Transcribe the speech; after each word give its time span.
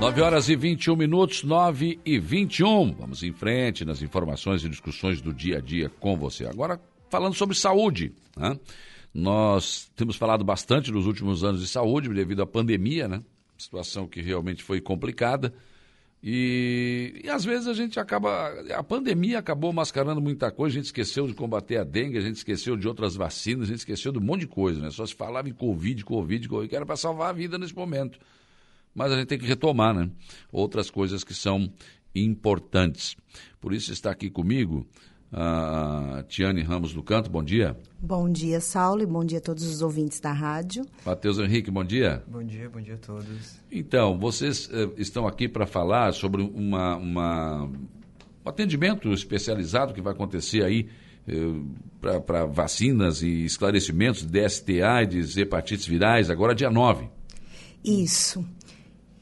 9 0.00 0.22
horas 0.22 0.48
e 0.48 0.54
21 0.54 0.94
minutos, 0.94 1.42
9 1.42 1.98
e 2.06 2.20
21. 2.20 2.92
Vamos 2.92 3.24
em 3.24 3.32
frente 3.32 3.84
nas 3.84 4.00
informações 4.00 4.62
e 4.62 4.68
discussões 4.68 5.20
do 5.20 5.34
dia 5.34 5.58
a 5.58 5.60
dia 5.60 5.90
com 5.98 6.16
você. 6.16 6.46
Agora, 6.46 6.80
falando 7.10 7.34
sobre 7.34 7.56
saúde. 7.56 8.12
Né? 8.36 8.56
Nós 9.12 9.90
temos 9.96 10.14
falado 10.14 10.44
bastante 10.44 10.92
nos 10.92 11.04
últimos 11.04 11.42
anos 11.42 11.60
de 11.60 11.66
saúde 11.66 12.08
devido 12.10 12.42
à 12.42 12.46
pandemia, 12.46 13.08
né? 13.08 13.24
Situação 13.56 14.06
que 14.06 14.22
realmente 14.22 14.62
foi 14.62 14.80
complicada. 14.80 15.52
E, 16.22 17.20
e, 17.24 17.28
às 17.28 17.44
vezes 17.44 17.66
a 17.66 17.74
gente 17.74 17.98
acaba. 17.98 18.50
A 18.76 18.84
pandemia 18.84 19.40
acabou 19.40 19.72
mascarando 19.72 20.20
muita 20.20 20.52
coisa, 20.52 20.74
a 20.74 20.78
gente 20.78 20.86
esqueceu 20.86 21.26
de 21.26 21.34
combater 21.34 21.76
a 21.76 21.84
dengue, 21.84 22.18
a 22.18 22.20
gente 22.20 22.36
esqueceu 22.36 22.76
de 22.76 22.86
outras 22.86 23.16
vacinas, 23.16 23.64
a 23.64 23.66
gente 23.72 23.80
esqueceu 23.80 24.12
de 24.12 24.18
um 24.18 24.22
monte 24.22 24.42
de 24.42 24.46
coisa, 24.46 24.80
né? 24.80 24.90
Só 24.92 25.04
se 25.04 25.14
falava 25.14 25.48
em 25.48 25.52
Covid, 25.52 26.04
Covid, 26.04 26.48
Covid, 26.48 26.68
que 26.68 26.76
era 26.76 26.86
para 26.86 26.96
salvar 26.96 27.30
a 27.30 27.32
vida 27.32 27.58
nesse 27.58 27.74
momento 27.74 28.20
mas 28.94 29.12
a 29.12 29.16
gente 29.16 29.28
tem 29.28 29.38
que 29.38 29.46
retomar, 29.46 29.94
né? 29.94 30.10
Outras 30.52 30.90
coisas 30.90 31.24
que 31.24 31.34
são 31.34 31.72
importantes. 32.14 33.16
Por 33.60 33.72
isso 33.72 33.92
está 33.92 34.10
aqui 34.10 34.30
comigo 34.30 34.86
a 35.32 36.24
Tiane 36.26 36.62
Ramos 36.62 36.94
do 36.94 37.02
Canto, 37.02 37.30
bom 37.30 37.42
dia. 37.42 37.76
Bom 38.00 38.30
dia, 38.30 38.60
Saulo, 38.60 39.02
e 39.02 39.06
bom 39.06 39.24
dia 39.24 39.38
a 39.38 39.40
todos 39.40 39.64
os 39.64 39.82
ouvintes 39.82 40.20
da 40.20 40.32
rádio. 40.32 40.86
Matheus 41.04 41.38
Henrique, 41.38 41.70
bom 41.70 41.84
dia. 41.84 42.22
Bom 42.26 42.42
dia, 42.42 42.68
bom 42.70 42.80
dia 42.80 42.94
a 42.94 42.98
todos. 42.98 43.60
Então, 43.70 44.18
vocês 44.18 44.70
eh, 44.72 44.88
estão 44.96 45.26
aqui 45.26 45.48
para 45.48 45.66
falar 45.66 46.12
sobre 46.12 46.40
uma, 46.42 46.96
uma, 46.96 47.64
um 47.64 48.48
atendimento 48.48 49.12
especializado 49.12 49.92
que 49.92 50.00
vai 50.00 50.14
acontecer 50.14 50.64
aí 50.64 50.88
eh, 51.26 52.20
para 52.24 52.46
vacinas 52.46 53.22
e 53.22 53.44
esclarecimentos 53.44 54.26
de 54.26 54.40
DSTA 54.40 55.02
e 55.02 55.06
de 55.06 55.40
hepatites 55.40 55.86
virais, 55.86 56.30
agora 56.30 56.54
dia 56.54 56.70
9. 56.70 57.06
Isso. 57.84 58.44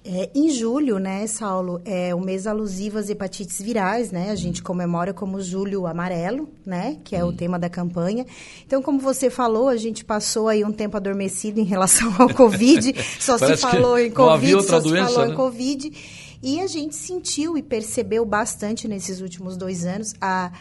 É, 0.08 0.30
em 0.32 0.48
julho, 0.50 1.00
né, 1.00 1.26
Saulo, 1.26 1.80
é 1.84 2.14
o 2.14 2.20
mês 2.20 2.46
alusivo 2.46 2.96
às 2.96 3.10
hepatites 3.10 3.60
virais, 3.60 4.12
né? 4.12 4.30
A 4.30 4.36
gente 4.36 4.62
comemora 4.62 5.12
como 5.12 5.40
Julho 5.40 5.84
Amarelo, 5.84 6.48
né? 6.64 6.96
Que 7.02 7.16
é 7.16 7.24
hum. 7.24 7.28
o 7.28 7.32
tema 7.32 7.58
da 7.58 7.68
campanha. 7.68 8.24
Então, 8.64 8.80
como 8.80 9.00
você 9.00 9.28
falou, 9.28 9.66
a 9.66 9.76
gente 9.76 10.04
passou 10.04 10.46
aí 10.46 10.64
um 10.64 10.70
tempo 10.70 10.96
adormecido 10.96 11.58
em 11.58 11.64
relação 11.64 12.14
ao 12.20 12.32
Covid. 12.32 12.94
só 13.18 13.36
se 13.36 13.56
falou 13.56 13.98
em 13.98 14.12
Covid, 14.12 14.62
só 14.62 14.78
doença, 14.78 15.08
se 15.08 15.14
falou 15.14 15.26
né? 15.26 15.32
em 15.32 15.36
Covid. 15.36 15.92
E 16.40 16.60
a 16.60 16.68
gente 16.68 16.94
sentiu 16.94 17.58
e 17.58 17.62
percebeu 17.62 18.24
bastante 18.24 18.86
nesses 18.86 19.20
últimos 19.20 19.56
dois 19.56 19.84
anos 19.84 20.14
a 20.20 20.52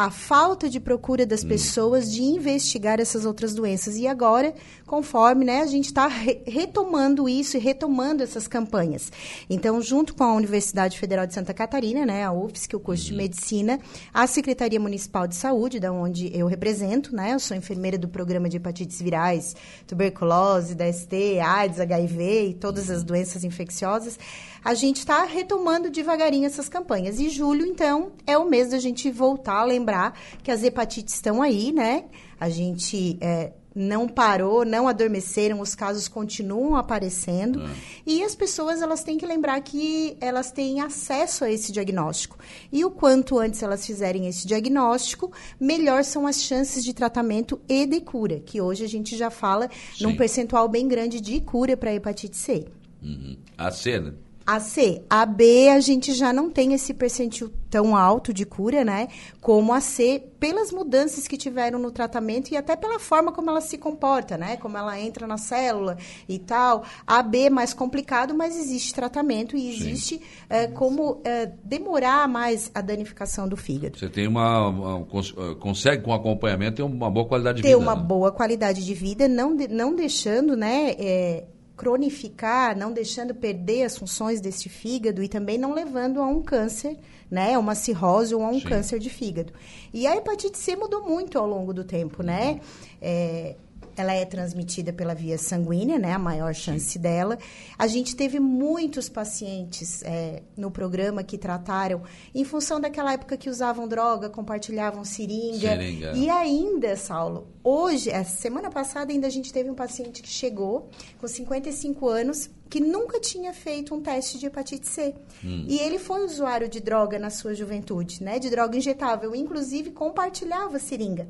a 0.00 0.10
falta 0.10 0.66
de 0.66 0.80
procura 0.80 1.26
das 1.26 1.44
hum. 1.44 1.48
pessoas 1.48 2.10
de 2.10 2.22
investigar 2.22 2.98
essas 2.98 3.26
outras 3.26 3.52
doenças. 3.52 3.96
E 3.96 4.06
agora, 4.06 4.54
conforme 4.86 5.44
né, 5.44 5.60
a 5.60 5.66
gente 5.66 5.86
está 5.86 6.06
re 6.06 6.40
retomando 6.46 7.28
isso 7.28 7.58
e 7.58 7.60
retomando 7.60 8.22
essas 8.22 8.48
campanhas. 8.48 9.12
Então, 9.48 9.78
junto 9.82 10.14
com 10.14 10.24
a 10.24 10.32
Universidade 10.32 10.98
Federal 10.98 11.26
de 11.26 11.34
Santa 11.34 11.52
Catarina, 11.52 12.06
né, 12.06 12.24
a 12.24 12.32
UFSC, 12.32 12.74
o 12.74 12.80
curso 12.80 13.04
de 13.04 13.12
uhum. 13.12 13.18
medicina, 13.18 13.78
a 14.12 14.26
Secretaria 14.26 14.80
Municipal 14.80 15.26
de 15.26 15.34
Saúde, 15.34 15.78
da 15.78 15.92
onde 15.92 16.34
eu 16.34 16.46
represento, 16.46 17.14
né, 17.14 17.34
eu 17.34 17.38
sou 17.38 17.54
enfermeira 17.54 17.98
do 17.98 18.08
programa 18.08 18.48
de 18.48 18.56
hepatites 18.56 19.02
virais, 19.02 19.54
tuberculose, 19.86 20.74
DST, 20.74 21.40
AIDS, 21.40 21.78
HIV 21.78 22.48
e 22.48 22.54
todas 22.54 22.88
as 22.88 23.04
doenças 23.04 23.44
infecciosas, 23.44 24.18
a 24.64 24.74
gente 24.74 24.98
está 24.98 25.24
retomando 25.24 25.90
devagarinho 25.90 26.46
essas 26.46 26.68
campanhas. 26.68 27.18
E 27.18 27.28
julho, 27.28 27.66
então, 27.66 28.12
é 28.26 28.36
o 28.36 28.48
mês 28.48 28.70
da 28.70 28.78
gente 28.78 29.10
voltar 29.10 29.60
a 29.60 29.64
lembrar 29.64 30.18
que 30.42 30.50
as 30.50 30.62
hepatites 30.62 31.14
estão 31.14 31.42
aí, 31.42 31.72
né? 31.72 32.04
A 32.38 32.48
gente 32.48 33.18
é, 33.20 33.52
não 33.74 34.08
parou, 34.08 34.64
não 34.64 34.88
adormeceram, 34.88 35.60
os 35.60 35.74
casos 35.74 36.08
continuam 36.08 36.76
aparecendo. 36.76 37.62
É. 37.62 37.70
E 38.06 38.22
as 38.22 38.34
pessoas 38.34 38.82
elas 38.82 39.02
têm 39.02 39.16
que 39.16 39.26
lembrar 39.26 39.60
que 39.60 40.16
elas 40.20 40.50
têm 40.50 40.80
acesso 40.80 41.44
a 41.44 41.50
esse 41.50 41.72
diagnóstico. 41.72 42.38
E 42.72 42.84
o 42.84 42.90
quanto 42.90 43.38
antes 43.38 43.62
elas 43.62 43.86
fizerem 43.86 44.26
esse 44.26 44.46
diagnóstico, 44.46 45.32
melhor 45.58 46.04
são 46.04 46.26
as 46.26 46.42
chances 46.42 46.84
de 46.84 46.92
tratamento 46.92 47.60
e 47.68 47.86
de 47.86 48.00
cura, 48.00 48.40
que 48.40 48.60
hoje 48.60 48.84
a 48.84 48.88
gente 48.88 49.16
já 49.16 49.30
fala 49.30 49.68
Sim. 49.94 50.04
num 50.04 50.16
percentual 50.16 50.68
bem 50.68 50.88
grande 50.88 51.20
de 51.20 51.40
cura 51.40 51.76
para 51.76 51.94
hepatite 51.94 52.36
C. 52.36 52.66
Uhum. 53.02 53.36
A 53.56 53.70
C, 53.70 53.98
né? 53.98 54.12
A 54.50 54.58
C. 54.58 55.04
A 55.08 55.24
B, 55.24 55.68
a 55.68 55.78
gente 55.78 56.12
já 56.12 56.32
não 56.32 56.50
tem 56.50 56.74
esse 56.74 56.92
percentil 56.92 57.52
tão 57.70 57.96
alto 57.96 58.34
de 58.34 58.44
cura, 58.44 58.84
né? 58.84 59.06
Como 59.40 59.72
a 59.72 59.80
C, 59.80 60.20
pelas 60.40 60.72
mudanças 60.72 61.28
que 61.28 61.36
tiveram 61.36 61.78
no 61.78 61.92
tratamento 61.92 62.50
e 62.50 62.56
até 62.56 62.74
pela 62.74 62.98
forma 62.98 63.30
como 63.30 63.48
ela 63.48 63.60
se 63.60 63.78
comporta, 63.78 64.36
né? 64.36 64.56
Como 64.56 64.76
ela 64.76 64.98
entra 64.98 65.24
na 65.24 65.38
célula 65.38 65.96
e 66.28 66.36
tal. 66.36 66.82
A 67.06 67.22
B 67.22 67.42
é 67.42 67.50
mais 67.50 67.72
complicado, 67.72 68.34
mas 68.34 68.58
existe 68.58 68.92
tratamento 68.92 69.56
e 69.56 69.70
existe 69.70 70.20
é, 70.48 70.66
como 70.66 71.20
é, 71.22 71.52
demorar 71.62 72.26
mais 72.26 72.72
a 72.74 72.80
danificação 72.80 73.48
do 73.48 73.56
fígado. 73.56 73.96
Você 74.00 74.08
tem 74.08 74.26
uma, 74.26 74.66
uma 74.66 75.06
eh, 75.12 75.54
consegue 75.60 76.02
com 76.02 76.12
acompanhamento 76.12 76.78
ter 76.78 76.82
uma 76.82 77.08
boa 77.08 77.28
qualidade 77.28 77.58
de 77.58 77.62
ter 77.62 77.68
vida. 77.68 77.78
Ter 77.78 77.84
uma 77.84 77.94
né? 77.94 78.02
boa 78.02 78.32
qualidade 78.32 78.84
de 78.84 78.94
vida, 78.94 79.28
não, 79.28 79.54
de, 79.54 79.68
não 79.68 79.94
deixando, 79.94 80.56
né? 80.56 80.96
É, 80.98 81.44
cronificar, 81.80 82.76
não 82.76 82.92
deixando 82.92 83.34
perder 83.34 83.84
as 83.84 83.96
funções 83.96 84.38
deste 84.38 84.68
fígado 84.68 85.22
e 85.22 85.28
também 85.28 85.56
não 85.56 85.72
levando 85.72 86.20
a 86.20 86.26
um 86.26 86.42
câncer, 86.42 86.98
né, 87.30 87.56
uma 87.56 87.74
cirrose 87.74 88.34
ou 88.34 88.42
a 88.42 88.50
um 88.50 88.60
Sim. 88.60 88.68
câncer 88.68 88.98
de 88.98 89.08
fígado. 89.08 89.50
E 89.90 90.06
a 90.06 90.14
hepatite 90.14 90.58
C 90.58 90.76
mudou 90.76 91.08
muito 91.08 91.38
ao 91.38 91.46
longo 91.46 91.72
do 91.72 91.82
tempo, 91.82 92.22
né? 92.22 92.60
É, 93.00 93.54
ela 94.00 94.12
é 94.12 94.24
transmitida 94.24 94.92
pela 94.92 95.14
via 95.14 95.36
sanguínea, 95.36 95.98
né? 95.98 96.12
A 96.12 96.18
maior 96.18 96.54
chance 96.54 96.98
dela. 96.98 97.38
A 97.78 97.86
gente 97.86 98.16
teve 98.16 98.40
muitos 98.40 99.08
pacientes 99.08 100.02
é, 100.02 100.42
no 100.56 100.70
programa 100.70 101.22
que 101.22 101.36
trataram 101.36 102.02
em 102.34 102.44
função 102.44 102.80
daquela 102.80 103.12
época 103.12 103.36
que 103.36 103.50
usavam 103.50 103.86
droga, 103.86 104.28
compartilhavam 104.28 105.04
seringa. 105.04 105.68
seringa. 105.68 106.12
E 106.16 106.28
ainda, 106.28 106.96
Saulo, 106.96 107.48
hoje, 107.62 108.10
a 108.10 108.24
semana 108.24 108.70
passada 108.70 109.12
ainda 109.12 109.26
a 109.26 109.30
gente 109.30 109.52
teve 109.52 109.70
um 109.70 109.74
paciente 109.74 110.22
que 110.22 110.28
chegou 110.28 110.88
com 111.18 111.28
55 111.28 112.08
anos 112.08 112.50
que 112.70 112.80
nunca 112.80 113.18
tinha 113.18 113.52
feito 113.52 113.94
um 113.94 114.00
teste 114.00 114.38
de 114.38 114.46
hepatite 114.46 114.88
C. 114.88 115.14
Hum. 115.44 115.64
E 115.68 115.78
ele 115.78 115.98
foi 115.98 116.24
usuário 116.24 116.68
de 116.68 116.80
droga 116.80 117.18
na 117.18 117.28
sua 117.28 117.52
juventude, 117.52 118.22
né? 118.22 118.38
De 118.38 118.48
droga 118.48 118.76
injetável, 118.76 119.34
inclusive 119.34 119.90
compartilhava 119.90 120.78
seringa 120.78 121.28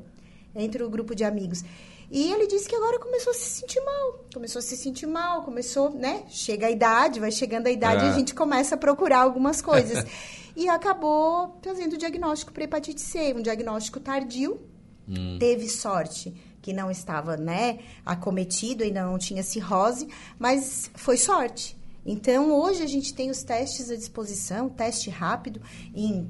entre 0.55 0.83
o 0.83 0.89
grupo 0.89 1.15
de 1.15 1.23
amigos. 1.23 1.63
E 2.11 2.29
ele 2.29 2.45
disse 2.45 2.67
que 2.67 2.75
agora 2.75 2.99
começou 2.99 3.31
a 3.31 3.33
se 3.33 3.49
sentir 3.49 3.79
mal. 3.79 4.25
Começou 4.33 4.59
a 4.59 4.61
se 4.61 4.75
sentir 4.75 5.07
mal, 5.07 5.43
começou, 5.43 5.89
né? 5.89 6.25
Chega 6.27 6.67
a 6.67 6.69
idade, 6.69 7.21
vai 7.21 7.31
chegando 7.31 7.67
a 7.67 7.71
idade, 7.71 8.03
é. 8.03 8.09
a 8.09 8.11
gente 8.11 8.35
começa 8.35 8.75
a 8.75 8.77
procurar 8.77 9.19
algumas 9.19 9.61
coisas. 9.61 10.05
e 10.53 10.67
acabou 10.67 11.57
fazendo 11.63 11.93
o 11.93 11.97
diagnóstico 11.97 12.51
para 12.51 12.65
hepatite 12.65 12.99
C, 12.99 13.33
um 13.33 13.41
diagnóstico 13.41 13.97
tardio. 14.01 14.59
Hum. 15.07 15.37
Teve 15.39 15.69
sorte 15.69 16.35
que 16.61 16.73
não 16.73 16.91
estava, 16.91 17.37
né, 17.37 17.79
acometido, 18.05 18.83
ainda 18.83 19.03
não 19.05 19.17
tinha 19.17 19.41
cirrose, 19.41 20.07
mas 20.37 20.91
foi 20.93 21.15
sorte. 21.15 21.77
Então, 22.05 22.51
hoje 22.51 22.83
a 22.83 22.87
gente 22.87 23.13
tem 23.13 23.29
os 23.29 23.41
testes 23.41 23.89
à 23.89 23.95
disposição, 23.95 24.69
teste 24.69 25.09
rápido, 25.09 25.61
em 25.95 26.29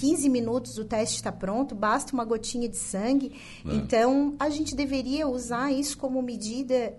15 0.00 0.30
minutos 0.30 0.78
o 0.78 0.84
teste 0.84 1.16
está 1.16 1.30
pronto, 1.30 1.74
basta 1.74 2.14
uma 2.14 2.24
gotinha 2.24 2.66
de 2.66 2.76
sangue. 2.76 3.38
É. 3.66 3.74
Então, 3.74 4.34
a 4.40 4.48
gente 4.48 4.74
deveria 4.74 5.28
usar 5.28 5.70
isso 5.70 5.98
como 5.98 6.22
medida 6.22 6.94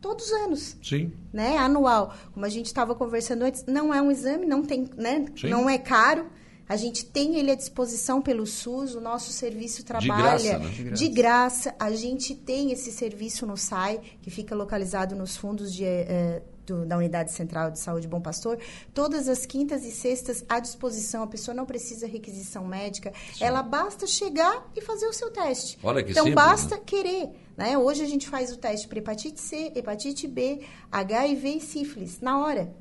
todos 0.00 0.26
os 0.26 0.32
anos. 0.32 0.76
Sim. 0.80 1.12
Né? 1.32 1.58
Anual. 1.58 2.14
Como 2.32 2.46
a 2.46 2.48
gente 2.48 2.66
estava 2.66 2.94
conversando 2.94 3.42
antes, 3.42 3.64
não 3.66 3.92
é 3.92 4.00
um 4.00 4.08
exame, 4.08 4.46
não 4.46 4.62
tem, 4.62 4.88
né? 4.96 5.24
Sim. 5.36 5.48
Não 5.48 5.68
é 5.68 5.76
caro. 5.76 6.26
A 6.68 6.76
gente 6.76 7.04
tem 7.04 7.36
ele 7.36 7.50
à 7.50 7.54
disposição 7.56 8.22
pelo 8.22 8.46
SUS, 8.46 8.94
o 8.94 9.00
nosso 9.00 9.32
serviço 9.32 9.84
trabalha 9.84 10.38
de 10.38 10.48
graça, 10.48 10.58
né? 10.58 10.68
de 10.70 10.82
graça. 10.82 11.04
de 11.04 11.08
graça. 11.08 11.74
A 11.78 11.90
gente 11.90 12.34
tem 12.34 12.70
esse 12.70 12.92
serviço 12.92 13.44
no 13.46 13.56
SAI, 13.56 14.00
que 14.22 14.30
fica 14.30 14.54
localizado 14.54 15.14
nos 15.16 15.36
fundos 15.36 15.74
de, 15.74 15.84
eh, 15.84 16.40
do, 16.66 16.84
da 16.84 16.96
Unidade 16.96 17.32
Central 17.32 17.70
de 17.70 17.78
Saúde 17.78 18.08
Bom 18.08 18.20
Pastor, 18.20 18.58
todas 18.92 19.28
as 19.28 19.46
quintas 19.46 19.84
e 19.84 19.90
sextas 19.90 20.44
à 20.48 20.58
disposição. 20.58 21.22
A 21.22 21.26
pessoa 21.26 21.54
não 21.54 21.66
precisa 21.66 22.06
requisição 22.06 22.66
médica, 22.66 23.12
Sim. 23.34 23.44
ela 23.44 23.62
basta 23.62 24.06
chegar 24.06 24.70
e 24.74 24.80
fazer 24.80 25.06
o 25.06 25.12
seu 25.12 25.30
teste. 25.30 25.78
Olha 25.82 26.02
que 26.02 26.10
então, 26.10 26.24
simples, 26.24 26.44
basta 26.44 26.76
né? 26.76 26.82
querer. 26.84 27.28
Né? 27.56 27.78
Hoje 27.78 28.02
a 28.02 28.06
gente 28.06 28.28
faz 28.28 28.52
o 28.52 28.56
teste 28.56 28.88
para 28.88 28.98
hepatite 28.98 29.40
C, 29.40 29.72
hepatite 29.74 30.26
B, 30.26 30.60
HIV 30.90 31.48
e 31.48 31.60
sífilis, 31.60 32.20
na 32.20 32.38
hora. 32.38 32.74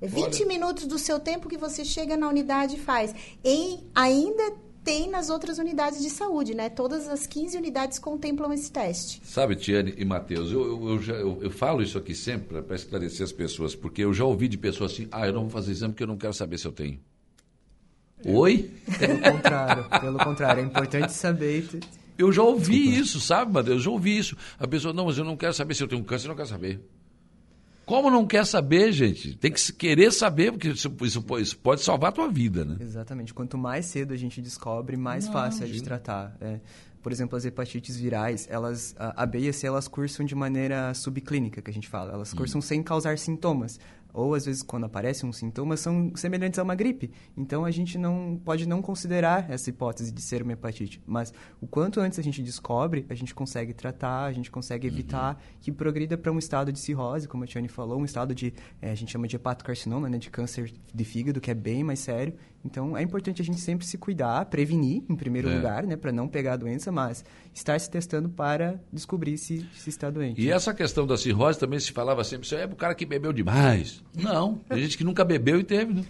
É 0.00 0.06
20 0.06 0.36
Olha. 0.36 0.46
minutos 0.46 0.86
do 0.86 0.98
seu 0.98 1.20
tempo 1.20 1.48
que 1.48 1.58
você 1.58 1.84
chega 1.84 2.16
na 2.16 2.28
unidade 2.28 2.76
e 2.76 2.78
faz. 2.78 3.14
Em 3.44 3.86
ainda 3.94 4.54
tem 4.84 5.10
nas 5.10 5.30
outras 5.30 5.58
unidades 5.58 6.00
de 6.00 6.10
saúde, 6.10 6.54
né? 6.54 6.68
Todas 6.68 7.08
as 7.08 7.26
15 7.26 7.56
unidades 7.56 7.98
contemplam 7.98 8.52
esse 8.52 8.70
teste. 8.70 9.20
Sabe, 9.24 9.56
Tiane 9.56 9.94
e 9.96 10.04
Matheus, 10.04 10.50
eu, 10.50 10.62
eu, 10.62 10.88
eu, 10.90 11.02
já, 11.02 11.14
eu, 11.14 11.38
eu 11.42 11.50
falo 11.50 11.82
isso 11.82 11.98
aqui 11.98 12.14
sempre 12.14 12.62
para 12.62 12.76
esclarecer 12.76 13.24
as 13.24 13.32
pessoas, 13.32 13.74
porque 13.74 14.02
eu 14.02 14.12
já 14.12 14.24
ouvi 14.24 14.48
de 14.48 14.56
pessoas 14.56 14.92
assim, 14.92 15.08
ah, 15.10 15.26
eu 15.26 15.32
não 15.32 15.42
vou 15.42 15.50
fazer 15.50 15.72
exame 15.72 15.92
porque 15.92 16.02
eu 16.02 16.08
não 16.08 16.16
quero 16.16 16.32
saber 16.32 16.58
se 16.58 16.66
eu 16.66 16.72
tenho. 16.72 16.98
Oi? 18.24 18.70
Pelo 18.98 19.18
contrário, 19.20 20.00
pelo 20.00 20.18
contrário, 20.18 20.62
é 20.62 20.66
importante 20.66 21.12
saber. 21.12 21.66
Eu 22.18 22.30
já 22.30 22.42
ouvi 22.42 22.78
Desculpa. 22.78 23.00
isso, 23.00 23.20
sabe, 23.20 23.52
Matheus? 23.52 23.76
Eu 23.76 23.82
já 23.82 23.90
ouvi 23.90 24.18
isso. 24.18 24.36
A 24.58 24.68
pessoa, 24.68 24.92
não, 24.92 25.06
mas 25.06 25.16
eu 25.16 25.24
não 25.24 25.36
quero 25.36 25.54
saber 25.54 25.74
se 25.74 25.82
eu 25.82 25.88
tenho 25.88 26.04
câncer, 26.04 26.26
eu 26.26 26.30
não 26.30 26.36
quero 26.36 26.48
saber. 26.48 26.80
Como 27.90 28.08
não 28.08 28.24
quer 28.24 28.46
saber, 28.46 28.92
gente? 28.92 29.34
Tem 29.34 29.50
que 29.50 29.72
querer 29.72 30.12
saber, 30.12 30.52
porque 30.52 30.68
isso, 30.68 30.88
isso, 31.02 31.24
isso 31.40 31.58
pode 31.58 31.80
salvar 31.80 32.10
a 32.10 32.12
tua 32.12 32.28
vida, 32.28 32.64
né? 32.64 32.76
Exatamente. 32.78 33.34
Quanto 33.34 33.58
mais 33.58 33.86
cedo 33.86 34.14
a 34.14 34.16
gente 34.16 34.40
descobre, 34.40 34.96
mais 34.96 35.26
não, 35.26 35.32
fácil 35.32 35.64
é 35.64 35.66
de 35.66 35.82
tratar. 35.82 36.36
É. 36.40 36.60
Por 37.02 37.10
exemplo, 37.10 37.36
as 37.36 37.44
hepatites 37.44 37.96
virais, 37.96 38.46
elas, 38.48 38.94
a, 38.96 39.24
a 39.24 39.26
B 39.26 39.40
e 39.40 39.48
a 39.48 39.52
C, 39.52 39.66
elas 39.66 39.88
cursam 39.88 40.24
de 40.24 40.36
maneira 40.36 40.94
subclínica, 40.94 41.60
que 41.60 41.68
a 41.68 41.74
gente 41.74 41.88
fala. 41.88 42.12
Elas 42.12 42.32
cursam 42.32 42.60
hum. 42.60 42.62
sem 42.62 42.80
causar 42.80 43.18
sintomas 43.18 43.80
ou 44.12 44.34
às 44.34 44.46
vezes 44.46 44.62
quando 44.62 44.84
aparecem 44.84 45.28
uns 45.28 45.36
sintomas 45.36 45.80
são 45.80 46.12
semelhantes 46.14 46.58
a 46.58 46.62
uma 46.62 46.74
gripe. 46.74 47.10
Então 47.36 47.64
a 47.64 47.70
gente 47.70 47.98
não 47.98 48.40
pode 48.44 48.66
não 48.66 48.82
considerar 48.82 49.50
essa 49.50 49.70
hipótese 49.70 50.12
de 50.12 50.20
ser 50.20 50.42
uma 50.42 50.52
hepatite, 50.52 51.02
mas 51.06 51.32
o 51.60 51.66
quanto 51.66 52.00
antes 52.00 52.18
a 52.18 52.22
gente 52.22 52.42
descobre, 52.42 53.06
a 53.08 53.14
gente 53.14 53.34
consegue 53.34 53.72
tratar, 53.72 54.24
a 54.24 54.32
gente 54.32 54.50
consegue 54.50 54.86
uhum. 54.86 54.94
evitar 54.94 55.34
uhum. 55.34 55.40
que 55.60 55.72
progrida 55.72 56.16
para 56.16 56.32
um 56.32 56.38
estado 56.38 56.72
de 56.72 56.78
cirrose, 56.78 57.28
como 57.28 57.44
a 57.44 57.46
Tiane 57.46 57.68
falou, 57.68 58.00
um 58.00 58.04
estado 58.04 58.34
de 58.34 58.52
é, 58.80 58.90
a 58.90 58.94
gente 58.94 59.12
chama 59.12 59.26
de 59.26 59.36
hepatocarcinoma, 59.36 60.08
né, 60.08 60.18
de 60.18 60.30
câncer 60.30 60.72
de 60.92 61.04
fígado, 61.04 61.40
que 61.40 61.50
é 61.50 61.54
bem 61.54 61.82
mais 61.84 62.00
sério. 62.00 62.34
Então 62.64 62.96
é 62.96 63.02
importante 63.02 63.40
a 63.40 63.44
gente 63.44 63.60
sempre 63.60 63.86
se 63.86 63.96
cuidar, 63.96 64.44
prevenir 64.46 65.02
em 65.08 65.16
primeiro 65.16 65.48
é. 65.48 65.56
lugar, 65.56 65.86
né, 65.86 65.96
para 65.96 66.12
não 66.12 66.28
pegar 66.28 66.54
a 66.54 66.56
doença, 66.56 66.92
mas 66.92 67.24
estar 67.54 67.78
se 67.80 67.90
testando 67.90 68.28
para 68.28 68.80
descobrir 68.92 69.38
se, 69.38 69.66
se 69.74 69.90
está 69.90 70.10
doente. 70.10 70.40
E 70.40 70.50
essa 70.50 70.74
questão 70.74 71.06
da 71.06 71.16
cirrose 71.16 71.58
também 71.58 71.80
se 71.80 71.92
falava 71.92 72.22
sempre, 72.24 72.46
isso 72.46 72.54
é 72.54 72.66
o 72.66 72.76
cara 72.76 72.94
que 72.94 73.06
bebeu 73.06 73.32
demais. 73.32 73.99
Não, 74.14 74.54
tem 74.68 74.80
gente 74.80 74.98
que 74.98 75.04
nunca 75.04 75.24
bebeu 75.24 75.60
e 75.60 75.64
teve, 75.64 75.94
né? 75.94 76.04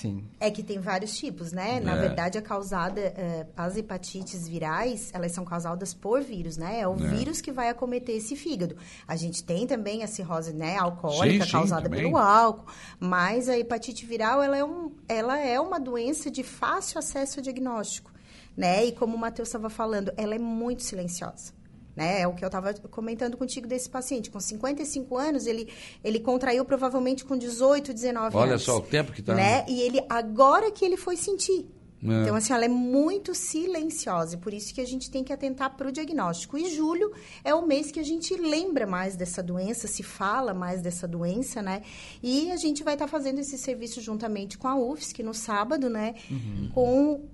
Sim. 0.00 0.24
É 0.38 0.50
que 0.50 0.62
tem 0.62 0.78
vários 0.78 1.18
tipos, 1.18 1.52
né? 1.52 1.76
É. 1.76 1.80
Na 1.80 1.94
verdade, 1.94 2.38
a 2.38 2.42
causada, 2.42 3.00
é, 3.00 3.46
as 3.54 3.76
hepatites 3.76 4.48
virais, 4.48 5.10
elas 5.12 5.32
são 5.32 5.44
causadas 5.44 5.92
por 5.92 6.22
vírus, 6.22 6.56
né? 6.56 6.80
É 6.80 6.88
o 6.88 6.94
é. 6.94 7.08
vírus 7.08 7.42
que 7.42 7.52
vai 7.52 7.68
acometer 7.68 8.16
esse 8.16 8.34
fígado. 8.34 8.76
A 9.06 9.14
gente 9.14 9.44
tem 9.44 9.66
também 9.66 10.02
a 10.02 10.06
cirrose, 10.06 10.54
né, 10.54 10.78
alcoólica, 10.78 11.44
sim, 11.44 11.50
causada 11.50 11.88
sim, 11.88 11.94
pelo 11.94 12.16
álcool, 12.16 12.64
mas 12.98 13.48
a 13.48 13.58
hepatite 13.58 14.06
viral, 14.06 14.42
ela 14.42 14.56
é, 14.56 14.64
um, 14.64 14.90
ela 15.06 15.38
é 15.38 15.60
uma 15.60 15.78
doença 15.78 16.30
de 16.30 16.42
fácil 16.42 16.98
acesso 16.98 17.40
ao 17.40 17.42
diagnóstico, 17.42 18.10
né? 18.56 18.86
E 18.86 18.92
como 18.92 19.16
o 19.16 19.18
Matheus 19.18 19.48
estava 19.48 19.68
falando, 19.68 20.12
ela 20.16 20.34
é 20.34 20.38
muito 20.38 20.82
silenciosa. 20.82 21.59
Né? 22.00 22.22
É 22.22 22.26
o 22.26 22.32
que 22.32 22.42
eu 22.42 22.46
estava 22.46 22.72
comentando 22.72 23.36
contigo 23.36 23.66
desse 23.66 23.90
paciente. 23.90 24.30
Com 24.30 24.40
55 24.40 25.18
anos, 25.18 25.46
ele, 25.46 25.68
ele 26.02 26.18
contraiu 26.18 26.64
provavelmente 26.64 27.24
com 27.24 27.36
18, 27.36 27.92
19 27.92 28.36
Olha 28.36 28.52
anos. 28.52 28.52
Olha 28.52 28.58
só 28.58 28.78
o 28.78 28.80
tempo 28.80 29.12
que 29.12 29.20
está. 29.20 29.34
Né? 29.34 29.66
E 29.68 29.82
ele, 29.82 30.02
agora 30.08 30.70
que 30.70 30.82
ele 30.82 30.96
foi 30.96 31.16
sentir. 31.16 31.66
É. 32.02 32.22
Então, 32.22 32.34
assim, 32.34 32.54
ela 32.54 32.64
é 32.64 32.68
muito 32.68 33.34
silenciosa. 33.34 34.34
E 34.34 34.38
por 34.38 34.54
isso 34.54 34.72
que 34.72 34.80
a 34.80 34.86
gente 34.86 35.10
tem 35.10 35.22
que 35.22 35.30
atentar 35.30 35.76
para 35.76 35.88
o 35.88 35.92
diagnóstico. 35.92 36.56
E 36.56 36.74
julho 36.74 37.12
é 37.44 37.54
o 37.54 37.66
mês 37.66 37.90
que 37.90 38.00
a 38.00 38.02
gente 38.02 38.34
lembra 38.34 38.86
mais 38.86 39.14
dessa 39.14 39.42
doença, 39.42 39.86
se 39.86 40.02
fala 40.02 40.54
mais 40.54 40.80
dessa 40.80 41.06
doença, 41.06 41.60
né? 41.60 41.82
E 42.22 42.50
a 42.50 42.56
gente 42.56 42.82
vai 42.82 42.94
estar 42.94 43.04
tá 43.04 43.10
fazendo 43.10 43.40
esse 43.40 43.58
serviço 43.58 44.00
juntamente 44.00 44.56
com 44.56 44.66
a 44.66 44.74
UFSC 44.74 45.22
no 45.22 45.34
sábado, 45.34 45.90
né? 45.90 46.14
Uhum. 46.30 46.70
Com 46.72 47.28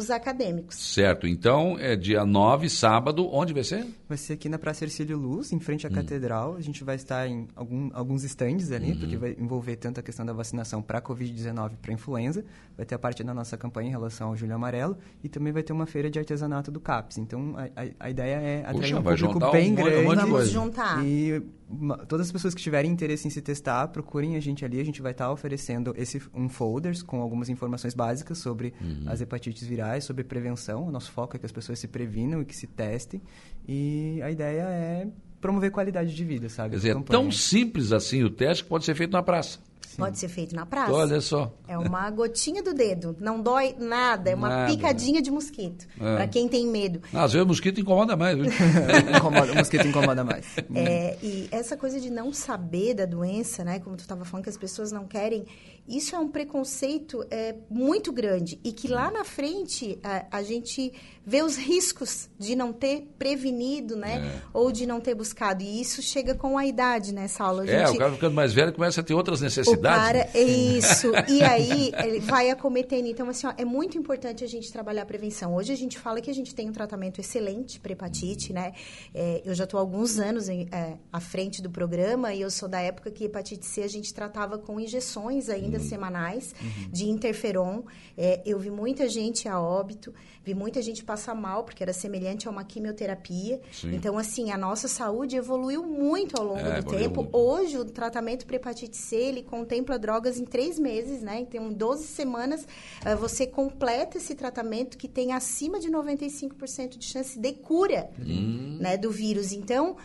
os 0.00 0.10
acadêmicos. 0.10 0.76
Certo. 0.76 1.26
Então, 1.26 1.76
é 1.78 1.94
dia 1.94 2.24
9, 2.24 2.68
sábado, 2.68 3.28
onde 3.32 3.52
vai 3.52 3.62
ser? 3.62 3.86
Vai 4.08 4.18
ser 4.18 4.32
aqui 4.32 4.48
na 4.48 4.58
Praça 4.58 4.84
Ercílio 4.84 5.18
Luz, 5.18 5.52
em 5.52 5.60
frente 5.60 5.86
à 5.86 5.90
hum. 5.90 5.92
Catedral. 5.92 6.56
A 6.56 6.60
gente 6.60 6.82
vai 6.82 6.96
estar 6.96 7.28
em 7.28 7.46
algum, 7.54 7.90
alguns 7.92 8.24
estandes 8.24 8.72
ali, 8.72 8.92
uhum. 8.92 8.98
porque 8.98 9.16
vai 9.16 9.36
envolver 9.38 9.76
tanto 9.76 10.00
a 10.00 10.02
questão 10.02 10.24
da 10.24 10.32
vacinação 10.32 10.82
para 10.82 11.00
Covid-19 11.00 11.72
para 11.80 11.92
influenza. 11.92 12.44
Vai 12.76 12.86
ter 12.86 12.94
a 12.94 12.98
parte 12.98 13.22
da 13.22 13.34
nossa 13.34 13.56
campanha 13.56 13.88
em 13.88 13.92
relação 13.92 14.28
ao 14.28 14.36
Julho 14.36 14.54
Amarelo 14.54 14.96
e 15.22 15.28
também 15.28 15.52
vai 15.52 15.62
ter 15.62 15.72
uma 15.72 15.86
feira 15.86 16.10
de 16.10 16.18
artesanato 16.18 16.70
do 16.70 16.80
CAPS. 16.80 17.18
Então, 17.18 17.54
a, 17.56 17.64
a, 17.64 18.06
a 18.06 18.10
ideia 18.10 18.36
é 18.36 18.60
atrair 18.60 18.94
Puxa, 18.94 18.98
um 18.98 19.02
público 19.32 19.52
bem 19.52 19.72
um 19.72 19.74
grande. 19.74 20.06
Um 20.06 20.30
Vamos 20.30 20.50
juntar. 20.50 21.04
E 21.04 21.42
uma, 21.70 21.96
todas 21.98 22.26
as 22.26 22.32
pessoas 22.32 22.54
que 22.54 22.60
tiverem 22.60 22.90
interesse 22.90 23.26
em 23.26 23.30
se 23.30 23.40
testar, 23.40 23.88
procurem 23.88 24.36
a 24.36 24.40
gente 24.40 24.64
ali. 24.64 24.80
A 24.80 24.84
gente 24.84 25.00
vai 25.00 25.12
estar 25.12 25.30
oferecendo 25.30 25.94
esse 25.96 26.20
um 26.34 26.48
folders 26.48 27.02
com 27.02 27.20
algumas 27.20 27.48
informações 27.48 27.94
básicas 27.94 28.38
sobre 28.38 28.74
uhum. 28.80 29.04
as 29.06 29.20
hepatites 29.20 29.66
virais, 29.66 30.04
sobre 30.04 30.24
prevenção. 30.24 30.88
O 30.88 30.90
nosso 30.90 31.12
foco 31.12 31.36
é 31.36 31.38
que 31.38 31.46
as 31.46 31.52
pessoas 31.52 31.78
se 31.78 31.86
previnam 31.86 32.42
e 32.42 32.44
que 32.44 32.56
se 32.56 32.66
testem. 32.66 33.22
E 33.68 34.20
a 34.22 34.30
ideia 34.30 34.62
é 34.62 35.08
promover 35.40 35.70
qualidade 35.70 36.14
de 36.14 36.24
vida, 36.24 36.48
sabe? 36.48 36.70
Quer 36.70 36.76
dizer, 36.76 36.96
é 36.96 37.02
tão 37.02 37.30
simples 37.30 37.92
assim 37.92 38.22
o 38.22 38.30
teste 38.30 38.64
que 38.64 38.68
pode 38.68 38.84
ser 38.84 38.94
feito 38.94 39.12
na 39.12 39.22
praça. 39.22 39.58
Sim. 39.86 39.96
Pode 39.96 40.18
ser 40.18 40.28
feito 40.28 40.54
na 40.54 40.64
praça. 40.64 40.92
Olha 40.92 41.20
só. 41.20 41.52
É 41.66 41.76
uma 41.76 42.08
gotinha 42.10 42.62
do 42.62 42.72
dedo. 42.72 43.16
Não 43.18 43.42
dói 43.42 43.74
nada. 43.78 44.30
É 44.30 44.34
uma 44.34 44.48
nada. 44.48 44.72
picadinha 44.72 45.20
de 45.20 45.30
mosquito. 45.30 45.86
É. 46.00 46.16
Para 46.16 46.28
quem 46.28 46.48
tem 46.48 46.66
medo. 46.66 47.00
às 47.12 47.32
vezes 47.32 47.44
o 47.44 47.48
mosquito 47.48 47.80
incomoda 47.80 48.16
mais. 48.16 48.38
incomoda, 49.16 49.52
o 49.52 49.56
mosquito 49.56 49.86
incomoda 49.86 50.22
mais. 50.22 50.46
É, 50.74 51.16
e 51.22 51.48
essa 51.50 51.76
coisa 51.76 52.00
de 52.00 52.10
não 52.10 52.32
saber 52.32 52.94
da 52.94 53.04
doença, 53.04 53.64
né? 53.64 53.80
Como 53.80 53.96
tu 53.96 54.00
estava 54.00 54.24
falando, 54.24 54.44
que 54.44 54.50
as 54.50 54.56
pessoas 54.56 54.92
não 54.92 55.06
querem. 55.06 55.44
Isso 55.88 56.14
é 56.14 56.18
um 56.18 56.28
preconceito 56.28 57.24
é, 57.30 57.56
muito 57.68 58.12
grande. 58.12 58.60
E 58.62 58.72
que 58.72 58.86
lá 58.86 59.10
na 59.10 59.24
frente 59.24 59.98
a, 60.04 60.38
a 60.38 60.42
gente 60.42 60.92
vê 61.26 61.42
os 61.42 61.56
riscos 61.56 62.28
de 62.38 62.56
não 62.56 62.72
ter 62.72 63.08
prevenido, 63.18 63.96
né? 63.96 64.18
É. 64.18 64.42
Ou 64.52 64.72
de 64.72 64.86
não 64.86 65.00
ter 65.00 65.14
buscado. 65.14 65.62
E 65.62 65.80
isso 65.80 66.02
chega 66.02 66.34
com 66.34 66.56
a 66.56 66.66
idade, 66.66 67.12
né, 67.14 67.28
Saulo? 67.28 67.60
A 67.60 67.66
é, 67.66 67.88
o 67.88 67.96
cara 67.96 68.12
ficando 68.12 68.34
mais 68.34 68.52
velho 68.52 68.72
começa 68.72 69.00
a 69.00 69.04
ter 69.04 69.14
outras 69.14 69.40
necessidades. 69.40 69.69
Cara, 69.78 70.18
né? 70.18 70.40
isso. 70.40 71.12
E 71.28 71.42
aí 71.44 71.92
ele 72.04 72.20
vai 72.20 72.50
acometendo. 72.50 73.06
Então, 73.06 73.28
assim, 73.28 73.46
ó, 73.46 73.52
é 73.56 73.64
muito 73.64 73.96
importante 73.98 74.44
a 74.44 74.46
gente 74.46 74.72
trabalhar 74.72 75.02
a 75.02 75.06
prevenção. 75.06 75.54
Hoje 75.54 75.72
a 75.72 75.76
gente 75.76 75.98
fala 75.98 76.20
que 76.20 76.30
a 76.30 76.34
gente 76.34 76.54
tem 76.54 76.68
um 76.68 76.72
tratamento 76.72 77.20
excelente 77.20 77.80
para 77.80 77.92
hepatite, 77.92 78.52
né? 78.52 78.72
É, 79.14 79.42
eu 79.44 79.54
já 79.54 79.64
estou 79.64 79.78
há 79.78 79.80
alguns 79.80 80.18
anos 80.18 80.48
em, 80.48 80.68
é, 80.72 80.96
à 81.12 81.20
frente 81.20 81.62
do 81.62 81.70
programa 81.70 82.32
e 82.32 82.40
eu 82.40 82.50
sou 82.50 82.68
da 82.68 82.80
época 82.80 83.10
que 83.10 83.24
hepatite 83.24 83.66
C 83.66 83.82
a 83.82 83.88
gente 83.88 84.12
tratava 84.12 84.58
com 84.58 84.78
injeções 84.78 85.48
ainda 85.48 85.78
uhum. 85.78 85.84
semanais 85.84 86.54
uhum. 86.60 86.90
de 86.90 87.08
interferon. 87.08 87.82
É, 88.16 88.42
eu 88.44 88.58
vi 88.58 88.70
muita 88.70 89.08
gente 89.08 89.48
a 89.48 89.60
óbito, 89.60 90.12
vi 90.44 90.54
muita 90.54 90.82
gente 90.82 91.04
passar 91.04 91.34
mal, 91.34 91.64
porque 91.64 91.82
era 91.82 91.92
semelhante 91.92 92.48
a 92.48 92.50
uma 92.50 92.64
quimioterapia. 92.64 93.60
Sim. 93.72 93.94
Então, 93.94 94.18
assim, 94.18 94.50
a 94.50 94.58
nossa 94.58 94.88
saúde 94.88 95.36
evoluiu 95.36 95.84
muito 95.84 96.38
ao 96.38 96.46
longo 96.46 96.60
é, 96.60 96.80
do 96.80 96.90
tempo. 96.90 97.28
Hoje, 97.32 97.78
o 97.78 97.84
tratamento 97.84 98.46
para 98.46 98.56
hepatite 98.56 98.96
C, 98.96 99.16
ele 99.16 99.42
contempla 99.60 99.98
drogas 99.98 100.38
em 100.38 100.44
três 100.44 100.78
meses, 100.78 101.22
né? 101.22 101.40
Então, 101.40 101.70
em 101.70 101.72
12 101.72 102.06
semanas, 102.06 102.62
uh, 102.62 103.16
você 103.16 103.46
completa 103.46 104.16
esse 104.16 104.34
tratamento 104.34 104.96
que 104.96 105.06
tem 105.06 105.32
acima 105.32 105.78
de 105.78 105.88
95% 105.88 106.96
de 106.96 107.04
chance 107.04 107.38
de 107.38 107.52
cura 107.52 108.10
hum. 108.18 108.78
né, 108.80 108.96
do 108.96 109.10
vírus. 109.10 109.52
Então, 109.52 109.96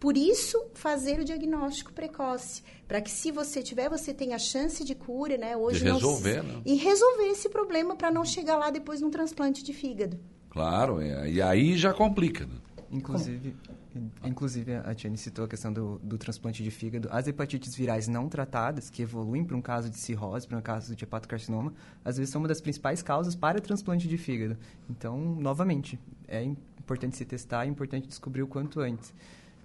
por 0.00 0.16
isso, 0.16 0.60
fazer 0.74 1.20
o 1.20 1.24
diagnóstico 1.24 1.92
precoce, 1.92 2.62
para 2.86 3.00
que 3.00 3.10
se 3.10 3.30
você 3.30 3.62
tiver, 3.62 3.88
você 3.88 4.12
tenha 4.12 4.38
chance 4.38 4.84
de 4.84 4.94
cura, 4.94 5.36
né? 5.36 5.56
Hoje 5.56 5.84
de 5.84 5.90
resolver, 5.90 6.42
não... 6.42 6.56
né? 6.56 6.62
E 6.66 6.74
resolver 6.74 7.28
esse 7.28 7.48
problema 7.48 7.96
para 7.96 8.10
não 8.10 8.24
chegar 8.24 8.56
lá 8.56 8.70
depois 8.70 9.00
num 9.00 9.10
transplante 9.10 9.62
de 9.62 9.72
fígado. 9.72 10.18
Claro, 10.50 11.00
é, 11.00 11.30
e 11.30 11.40
aí 11.40 11.76
já 11.76 11.92
complica, 11.94 12.44
né? 12.44 12.56
Inclusive, 12.90 13.54
inclusive 14.24 14.74
a 14.74 14.94
Tiane 14.94 15.16
citou 15.16 15.44
a 15.44 15.48
questão 15.48 15.72
do, 15.72 15.98
do, 16.02 16.16
transplante 16.16 16.62
de 16.62 16.70
fígado. 16.70 17.08
As 17.10 17.26
hepatites 17.26 17.74
virais 17.74 18.06
não 18.06 18.28
tratadas, 18.28 18.90
que 18.90 19.02
evoluem 19.02 19.44
para 19.44 19.56
um 19.56 19.62
caso 19.62 19.90
de 19.90 19.96
cirrose, 19.96 20.46
para 20.46 20.58
um 20.58 20.62
caso 20.62 20.94
de 20.94 21.04
hepatocarcinoma, 21.04 21.72
às 22.04 22.16
vezes 22.16 22.30
são 22.32 22.40
uma 22.40 22.48
das 22.48 22.60
principais 22.60 23.02
causas 23.02 23.34
para 23.34 23.60
transplante 23.60 24.06
de 24.06 24.16
fígado. 24.16 24.56
Então, 24.88 25.18
novamente, 25.18 25.98
é 26.28 26.42
importante 26.42 27.16
se 27.16 27.24
testar, 27.24 27.64
é 27.64 27.68
importante 27.68 28.06
descobrir 28.06 28.42
o 28.42 28.46
quanto 28.46 28.80
antes. 28.80 29.10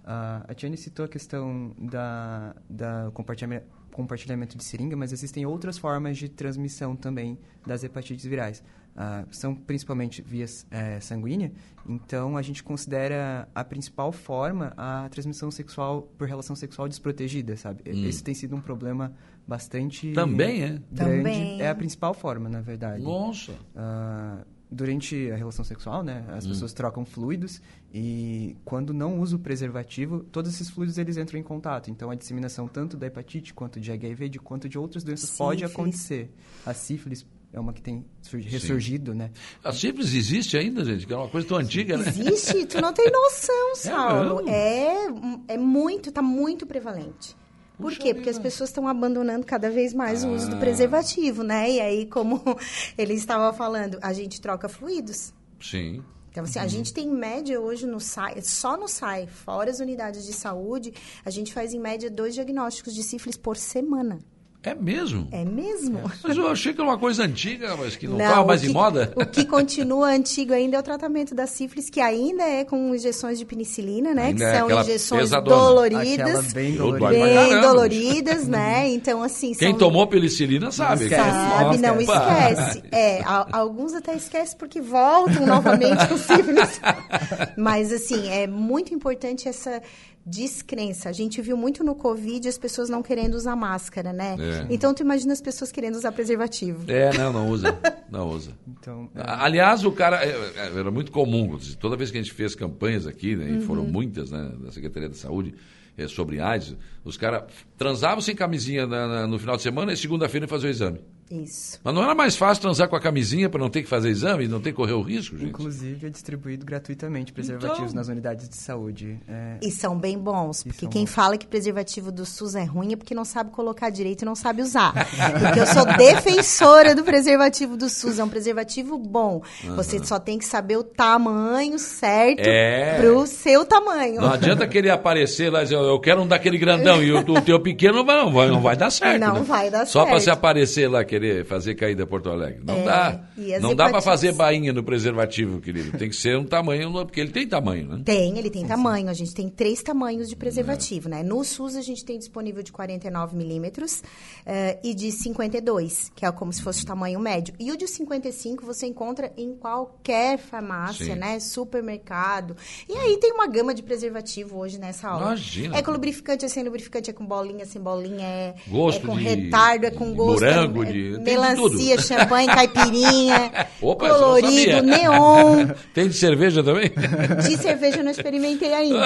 Uh, 0.04 0.44
a 0.48 0.54
Tiane 0.56 0.78
citou 0.78 1.06
a 1.06 1.08
questão 1.08 1.75
da, 1.78 2.56
da 2.68 3.12
compartilhamento, 3.13 3.68
compartilhamento 3.91 4.57
de 4.57 4.63
seringa, 4.63 4.95
mas 4.95 5.12
existem 5.12 5.45
outras 5.45 5.77
formas 5.77 6.17
de 6.17 6.29
transmissão 6.29 6.95
também 6.95 7.38
das 7.65 7.83
hepatites 7.83 8.25
virais. 8.25 8.63
Uh, 8.91 9.25
são 9.33 9.55
principalmente 9.55 10.21
vias 10.21 10.67
é, 10.69 11.00
sanguínea, 11.00 11.53
então 11.88 12.36
a 12.36 12.41
gente 12.41 12.62
considera 12.62 13.48
a 13.55 13.63
principal 13.63 14.12
forma 14.12 14.74
a 14.75 15.07
transmissão 15.07 15.50
sexual 15.50 16.01
por 16.17 16.27
relação 16.27 16.57
sexual 16.57 16.89
desprotegida, 16.89 17.55
sabe? 17.55 17.83
Hum. 17.88 18.05
Esse 18.05 18.21
tem 18.21 18.33
sido 18.33 18.53
um 18.53 18.60
problema 18.60 19.13
bastante 19.48 20.12
também 20.12 20.63
é 20.63 20.67
grande. 20.67 20.83
Também. 20.93 21.62
É 21.62 21.69
a 21.69 21.75
principal 21.75 22.13
forma, 22.13 22.50
na 22.50 22.60
verdade. 22.60 23.01
Nossa. 23.01 23.53
Uh, 23.53 24.45
durante 24.72 25.30
a 25.30 25.36
relação 25.36 25.66
sexual, 25.66 26.01
né, 26.01 26.24
as 26.30 26.46
hum. 26.46 26.50
pessoas 26.50 26.72
trocam 26.72 27.04
fluidos 27.04 27.62
e 27.94 28.56
quando 28.63 28.94
não 28.94 29.20
usa 29.20 29.36
o 29.36 29.40
preservativo, 29.40 30.24
todos 30.32 30.54
esses 30.54 30.70
fluidos 30.70 30.98
eles 30.98 31.18
entram 31.18 31.38
em 31.38 31.44
contato. 31.44 31.92
Então 31.92 32.10
a 32.10 32.16
disseminação 32.16 32.68
tanto 32.68 32.96
da 32.96 33.08
hepatite 33.08 33.54
quanto 33.54 33.80
de 33.80 33.92
HIV, 33.92 34.30
de 34.30 34.40
quanto 34.40 34.70
de 34.70 34.78
outras 34.78 35.04
doenças 35.04 35.30
sífilis. 35.30 35.38
pode 35.38 35.66
acontecer. 35.66 36.32
A 36.66 36.74
sífilis 36.74 37.25
é 37.51 37.60
uma 37.60 37.74
que 37.74 37.82
tem 37.82 38.06
ressurgido, 38.46 39.12
Sim. 39.12 39.18
né? 39.18 39.32
A 39.62 39.74
sífilis 39.74 40.13
existe 40.13 40.56
ainda, 40.56 40.86
gente? 40.86 41.06
Que 41.06 41.13
é 41.13 41.18
uma 41.18 41.28
coisa 41.28 41.46
tão 41.46 41.58
antiga, 41.58 41.98
né? 41.98 42.08
Existe, 42.08 42.66
tu 42.66 42.80
não 42.80 42.94
tem 42.94 43.12
noção, 43.12 43.72
é 43.72 43.75
Saulo. 43.75 44.50
É, 44.50 45.06
é, 45.06 45.54
é 45.56 45.58
muito, 45.58 46.10
está 46.10 46.22
muito 46.22 46.66
prevalente. 46.66 47.36
Por 47.81 47.93
quê? 47.93 48.13
Porque 48.13 48.29
as 48.29 48.39
pessoas 48.39 48.69
estão 48.69 48.88
abandonando 48.88 49.45
cada 49.45 49.69
vez 49.69 49.93
mais 49.93 50.23
ah. 50.23 50.27
o 50.27 50.33
uso 50.33 50.50
do 50.50 50.55
ah. 50.55 50.59
preservativo, 50.59 51.43
né? 51.43 51.71
E 51.71 51.81
aí, 51.81 52.05
como 52.05 52.41
ele 52.97 53.13
estava 53.13 53.51
falando, 53.55 53.97
a 54.01 54.13
gente 54.13 54.39
troca 54.39 54.69
fluidos. 54.69 55.33
Sim. 55.59 56.03
Então, 56.31 56.45
assim, 56.45 56.59
a 56.59 56.67
gente 56.67 56.93
tem 56.93 57.09
em 57.09 57.13
média 57.13 57.59
hoje 57.59 57.85
no 57.85 58.00
SAI, 58.00 58.41
só 58.41 58.77
no 58.77 58.88
SAI, 58.88 59.27
fora 59.27 59.69
as 59.69 59.81
unidades 59.81 60.25
de 60.25 60.31
saúde, 60.31 60.93
a 61.25 61.29
gente 61.29 61.53
faz 61.53 61.73
em 61.73 61.79
média 61.79 62.09
dois 62.09 62.33
diagnósticos 62.33 62.95
de 62.95 63.03
sífilis 63.03 63.35
por 63.35 63.57
semana. 63.57 64.19
É 64.63 64.75
mesmo? 64.75 65.27
É 65.32 65.44
mesmo? 65.44 66.00
Mas 66.24 66.38
eu 66.38 66.48
achei 66.48 66.72
que 66.72 66.80
era 66.80 66.88
uma 66.88 66.98
coisa 67.00 67.24
antiga, 67.24 67.75
mas 67.75 67.96
que 67.96 68.08
não 68.08 68.20
estava 68.20 68.46
mais 68.46 68.62
que, 68.62 68.68
em 68.68 68.72
moda. 68.74 69.12
O 69.15 69.25
que 69.25 69.44
continua 69.44 70.10
antigo 70.10 70.53
ainda 70.53 70.77
é 70.77 70.80
o 70.80 70.84
tratamento 70.84 71.34
da 71.34 71.48
sífilis, 71.48 71.89
que 71.89 72.00
ainda 72.00 72.44
é 72.44 72.63
com 72.63 72.94
injeções 72.94 73.39
de 73.39 73.46
penicilina, 73.46 74.13
né? 74.13 74.25
Ainda 74.27 74.38
que 74.38 74.44
é 74.44 74.56
são 74.58 74.65
aquela 74.65 74.82
injeções 74.84 75.22
pesadona. 75.22 75.56
doloridas. 75.58 76.12
Aquela 76.20 76.41
bem 76.44 76.75
Dói 76.75 77.00
dolorida. 77.00 77.25
pra 77.34 77.44
Bem 77.48 77.62
doloridas, 77.62 78.48
né? 78.48 78.89
Então, 78.89 79.24
assim. 79.24 79.56
Quem 79.56 79.70
são... 79.72 79.80
tomou 79.80 80.06
penicilina 80.06 80.72
sabe. 80.72 81.06
Esquece. 81.06 81.22
Sabe, 81.24 81.77
não 81.80 82.00
esquece. 82.00 82.62
esquece. 82.77 82.84
É, 82.91 83.22
a- 83.24 83.48
alguns 83.53 83.96
até 83.96 84.15
esquecem 84.15 84.56
porque 84.60 84.80
voltam 84.80 85.44
novamente 85.48 86.08
com 86.08 86.18
sífilis. 86.18 86.80
Mas, 87.58 87.91
assim, 87.91 88.30
é 88.30 88.46
muito 88.46 88.94
importante 88.94 89.48
essa 89.48 89.82
descrença. 90.24 91.10
A 91.10 91.12
gente 91.12 91.41
viu 91.41 91.58
muito 91.58 91.84
no 91.84 91.96
Covid 91.96 92.48
as 92.48 92.58
pessoas 92.58 92.89
não 92.89 93.01
querendo 93.01 93.34
usar 93.34 93.56
máscara, 93.56 94.13
né? 94.13 94.36
É. 94.39 94.50
Então, 94.70 94.93
tu 94.93 95.01
imagina 95.03 95.34
as 95.34 95.41
pessoas 95.41 95.72
querendo 95.72 95.96
usar 95.96 96.12
preservativo. 96.12 96.84
É, 96.91 97.15
não, 97.17 97.31
não 97.34 97.50
usa. 97.50 97.77
Não 98.10 98.29
usa. 98.29 98.51
Então, 98.81 99.10
é, 99.15 99.22
Aliás, 99.25 99.86
o 99.86 99.91
cara. 99.91 100.25
é, 100.25 100.29
é, 100.55 100.79
Era 100.79 100.89
muito 100.89 101.12
comum, 101.12 101.58
toda 101.79 101.96
vez 101.96 102.10
que 102.10 102.17
a 102.17 102.22
gente 102.22 102.34
fez 102.34 102.55
campanhas 102.55 103.05
aqui, 103.05 103.36
né, 103.36 103.48
e 103.50 103.53
Uhum. 103.53 103.62
foram 103.62 103.84
muitas, 103.84 104.31
né, 104.31 104.51
da 104.60 104.72
Secretaria 104.72 105.08
da 105.08 105.13
Saúde, 105.15 105.53
é, 105.98 106.08
sobre 106.08 106.39
AIDS, 106.39 106.75
os 107.03 107.15
caras 107.17 107.43
transavam 107.77 108.20
sem 108.22 108.36
camisinha 108.36 108.88
na- 108.88 109.08
na- 109.08 109.27
no 109.27 109.38
final 109.38 109.55
de 109.55 109.62
semana 109.62 109.93
e 109.93 109.98
segunda-feira 109.98 110.48
fazer 110.48 110.67
o 110.67 110.70
exame. 110.72 111.00
Isso. 111.31 111.79
Mas 111.83 111.93
não 111.93 112.03
era 112.03 112.13
mais 112.13 112.35
fácil 112.35 112.61
transar 112.61 112.89
com 112.89 112.95
a 112.95 113.00
camisinha 113.00 113.50
para 113.50 113.59
não 113.59 113.69
ter 113.69 113.81
que 113.83 113.88
fazer 113.89 114.09
exame 114.09 114.45
e 114.45 114.47
não 114.47 114.59
ter 114.59 114.71
que 114.71 114.75
correr 114.75 114.93
o 114.93 115.01
risco, 115.01 115.38
gente? 115.38 115.50
inclusive, 115.50 116.07
é 116.07 116.09
distribuído 116.09 116.65
gratuitamente 116.65 117.31
preservativos 117.31 117.91
Então. 117.91 117.95
nas 117.95 118.07
unidades 118.09 118.50
de 118.50 118.55
saúde. 118.57 119.19
É, 119.27 119.57
E 119.61 119.71
são 119.71 119.97
bem 119.97 120.17
bons, 120.17 120.61
E 120.61 120.65
porque 120.69 120.88
quem 120.88 121.05
bons. 121.05 121.11
fala 121.13 121.38
que 121.38 121.47
preservativo 121.47 122.11
do 122.11 122.25
SUS 122.25 122.55
é 122.55 122.63
ruim 122.63 122.93
é 122.93 122.95
porque 122.95 123.15
não 123.15 123.23
sabe 123.25 123.51
colocar 123.51 123.89
direito 123.89 124.23
e 124.23 124.25
não 124.25 124.35
sabe 124.35 124.61
usar. 124.61 124.93
Porque 124.93 125.59
eu 125.59 125.65
sou 125.67 125.85
defensora 125.97 126.93
do 126.95 127.03
preservativo 127.03 127.77
do 127.77 127.88
SUS, 127.89 128.19
é 128.19 128.23
um 128.23 128.29
preservativo 128.29 128.97
bom. 128.97 129.41
Você 129.75 130.03
só 130.03 130.19
tem 130.19 130.38
que 130.38 130.45
saber 130.45 130.77
o 130.77 130.83
tamanho 130.83 131.77
certo 131.79 132.39
É. 132.41 132.97
pro 133.00 133.25
seu 133.27 133.65
tamanho. 133.65 134.21
Não 134.21 134.33
adianta 134.33 134.67
querer 134.67 134.89
aparecer 134.89 135.51
lá 135.51 135.59
e 135.61 135.63
dizer, 135.63 135.75
eu 135.75 136.00
quero 136.00 136.21
um 136.21 136.27
daquele 136.27 136.57
grandão 136.57 137.01
e 137.01 137.11
o, 137.11 137.19
o 137.19 137.41
teu 137.41 137.59
pequeno 137.59 137.97
não 137.97 138.05
vai, 138.05 138.17
não 138.17 138.31
vai, 138.33 138.47
não 138.50 138.61
vai 138.61 138.75
dar 138.75 138.89
certo. 138.89 139.19
Não 139.19 139.35
né? 139.35 139.41
vai 139.41 139.69
dar 139.69 139.85
Só 139.85 140.01
para 140.03 140.11
certo. 140.13 140.23
se 140.23 140.29
aparecer 140.31 140.88
lá, 140.89 141.03
querer 141.03 141.21
fazer 141.46 141.75
cair 141.75 141.96
da 141.96 142.06
Porto 142.06 142.30
Alegre. 142.30 142.62
Não 142.66 142.75
É, 142.75 142.84
dá. 142.84 143.24
Não 143.60 143.75
dá 143.75 143.90
para 143.90 144.01
fazer 144.01 144.34
bainha 144.34 144.72
no 144.74 144.84
preservativo, 144.84 145.60
querido. 145.62 145.98
Tem 145.98 146.10
que 146.10 146.16
ser 146.16 146.38
um 146.38 146.44
tamanho, 146.46 146.92
porque 146.92 147.20
ele 147.20 147.32
tem 147.32 147.48
tamanho, 147.48 147.88
né? 147.88 148.01
Tem, 148.06 148.38
ele 148.38 148.50
tem 148.50 148.66
tamanho. 148.66 149.10
A 149.10 149.13
gente 149.13 149.34
tem 149.34 149.50
três 149.50 149.82
tamanhos 149.82 150.30
de 150.30 150.36
preservativo, 150.36 151.08
né? 151.10 151.24
No 151.24 151.44
SUS, 151.44 151.75
a 151.75 151.82
gente 151.82 152.04
tem 152.06 152.18
disponível 152.18 152.62
de 152.63 152.72
49 152.72 153.36
milímetros 153.36 154.04
eh, 154.46 154.78
e 154.84 154.94
de 154.94 155.12
52, 155.12 156.12
que 156.16 156.25
é 156.25 156.32
como 156.32 156.51
se 156.54 156.62
fosse 156.62 156.84
o 156.84 156.86
tamanho 156.86 157.20
médio. 157.20 157.54
E 157.60 157.72
o 157.72 157.78
de 157.78 157.88
55 157.88 158.66
você 158.66 158.86
encontra 158.88 159.32
em 159.38 159.54
qualquer 159.56 160.38
farmácia, 160.38 161.06
Sim. 161.13 161.16
né? 161.16 161.40
Supermercado. 161.40 162.56
E 162.88 162.94
aí 162.94 163.18
tem 163.18 163.32
uma 163.34 163.48
gama 163.48 163.74
de 163.74 163.82
preservativo 163.84 164.58
hoje 164.58 164.78
nessa 164.80 165.08
aula. 165.10 165.28
Imagina. 165.28 165.78
É 165.78 165.82
com 165.82 165.92
lubrificante, 165.92 166.46
é 166.46 166.48
sem 166.48 166.63
lubrificante, 166.63 167.10
é 167.10 167.13
com 167.13 167.25
bolinha, 167.25 167.66
sem 167.66 167.82
bolinha, 167.82 168.25
é, 168.25 168.56
Gosto 168.68 169.04
é 169.04 169.08
com 169.08 169.18
de- 169.18 169.24
retardo, 169.24 169.86
é 169.86 169.92
com 169.92 170.13
gosto. 170.13 170.42
morango, 170.44 170.84
é, 170.84 170.92
de- 170.92 171.11
tem 171.20 171.34
melancia, 171.38 172.01
champanhe, 172.01 172.48
caipirinha, 172.48 173.68
Opa, 173.82 174.10
colorido, 174.10 174.84
neon. 174.84 175.68
Tem 175.94 176.08
de 176.08 176.13
cerveja 176.13 176.63
também? 176.63 176.91
De 177.44 177.58
cerveja 177.58 177.98
eu 177.98 178.03
não 178.03 178.12
experimentei 178.12 178.74
ainda. 178.74 179.06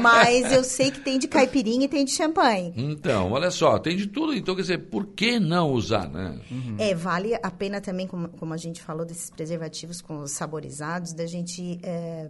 Mas 0.00 0.52
eu 0.52 0.64
sei 0.64 0.90
que 0.90 1.00
tem 1.00 1.18
de 1.18 1.28
caipirinha 1.28 1.84
e 1.84 1.88
tem 1.88 2.04
de 2.04 2.10
champanhe. 2.10 2.72
Então, 2.76 3.30
olha 3.32 3.50
só, 3.50 3.78
tem 3.78 3.96
de 3.96 4.06
tudo. 4.06 4.34
Então, 4.34 4.54
quer 4.54 4.62
dizer, 4.62 4.78
por 4.78 5.06
que 5.06 5.38
não 5.38 5.70
usar, 5.70 6.08
né? 6.08 6.38
É, 6.78 6.94
vale 6.94 7.34
a 7.42 7.50
pena 7.50 7.80
também, 7.80 8.06
como, 8.06 8.28
como 8.28 8.52
a 8.52 8.56
gente 8.56 8.82
falou 8.82 9.06
desses 9.06 9.30
preservativos 9.30 10.00
com 10.00 10.20
os 10.20 10.32
saborizados, 10.32 11.12
da 11.12 11.26
gente 11.26 11.78
é, 11.82 12.28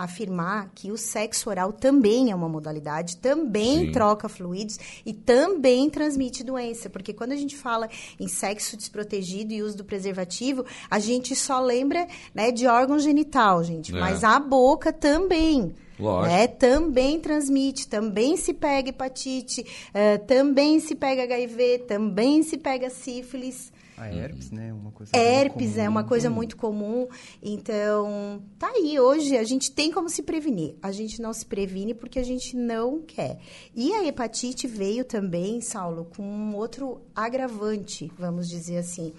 afirmar 0.00 0.70
que 0.74 0.90
o 0.90 0.96
sexo 0.96 1.50
oral 1.50 1.72
também 1.72 2.30
é 2.30 2.34
uma 2.34 2.48
modalidade, 2.48 3.18
também 3.18 3.86
Sim. 3.86 3.92
troca 3.92 4.28
fluidos 4.28 4.78
e 5.04 5.12
também 5.12 5.90
transmite 5.90 6.42
doença. 6.42 6.88
Porque 6.88 7.12
quando 7.12 7.32
a 7.32 7.36
gente 7.36 7.54
fala 7.54 7.88
em 8.18 8.26
sexo 8.26 8.76
desprotegido 8.76 9.52
e 9.52 9.62
uso 9.62 9.76
do 9.76 9.84
preservativo, 9.84 10.64
a 10.90 10.98
gente 10.98 11.36
só 11.36 11.60
lembra 11.60 12.08
né, 12.34 12.50
de 12.50 12.66
órgão 12.66 12.98
genital, 12.98 13.62
gente. 13.62 13.94
É. 13.94 14.00
Mas 14.00 14.24
a 14.24 14.38
boca 14.38 14.92
também. 14.92 15.74
Lógico. 15.98 16.34
né, 16.34 16.46
também 16.46 17.20
transmite, 17.20 17.86
também 17.86 18.34
se 18.34 18.54
pega 18.54 18.88
hepatite, 18.88 19.66
eh, 19.92 20.16
também 20.16 20.80
se 20.80 20.94
pega 20.94 21.24
HIV, 21.24 21.80
também 21.80 22.42
se 22.42 22.56
pega 22.56 22.88
sífilis. 22.88 23.70
A 24.00 24.12
herpes, 24.12 24.50
né? 24.50 24.72
Uma 24.72 24.90
coisa 24.90 25.14
Herpes 25.14 25.72
comum. 25.72 25.82
é 25.84 25.88
uma 25.88 26.04
coisa 26.04 26.30
muito 26.30 26.56
comum. 26.56 27.06
Então, 27.42 28.42
tá 28.58 28.68
aí. 28.68 28.98
Hoje 28.98 29.36
a 29.36 29.44
gente 29.44 29.70
tem 29.70 29.92
como 29.92 30.08
se 30.08 30.22
prevenir. 30.22 30.74
A 30.82 30.90
gente 30.90 31.20
não 31.20 31.32
se 31.32 31.44
previne 31.44 31.92
porque 31.92 32.18
a 32.18 32.22
gente 32.22 32.56
não 32.56 33.02
quer. 33.02 33.38
E 33.74 33.92
a 33.92 34.04
hepatite 34.06 34.66
veio 34.66 35.04
também, 35.04 35.60
Saulo, 35.60 36.06
com 36.16 36.22
um 36.22 36.56
outro 36.56 37.02
agravante, 37.14 38.10
vamos 38.18 38.48
dizer 38.48 38.78
assim. 38.78 39.12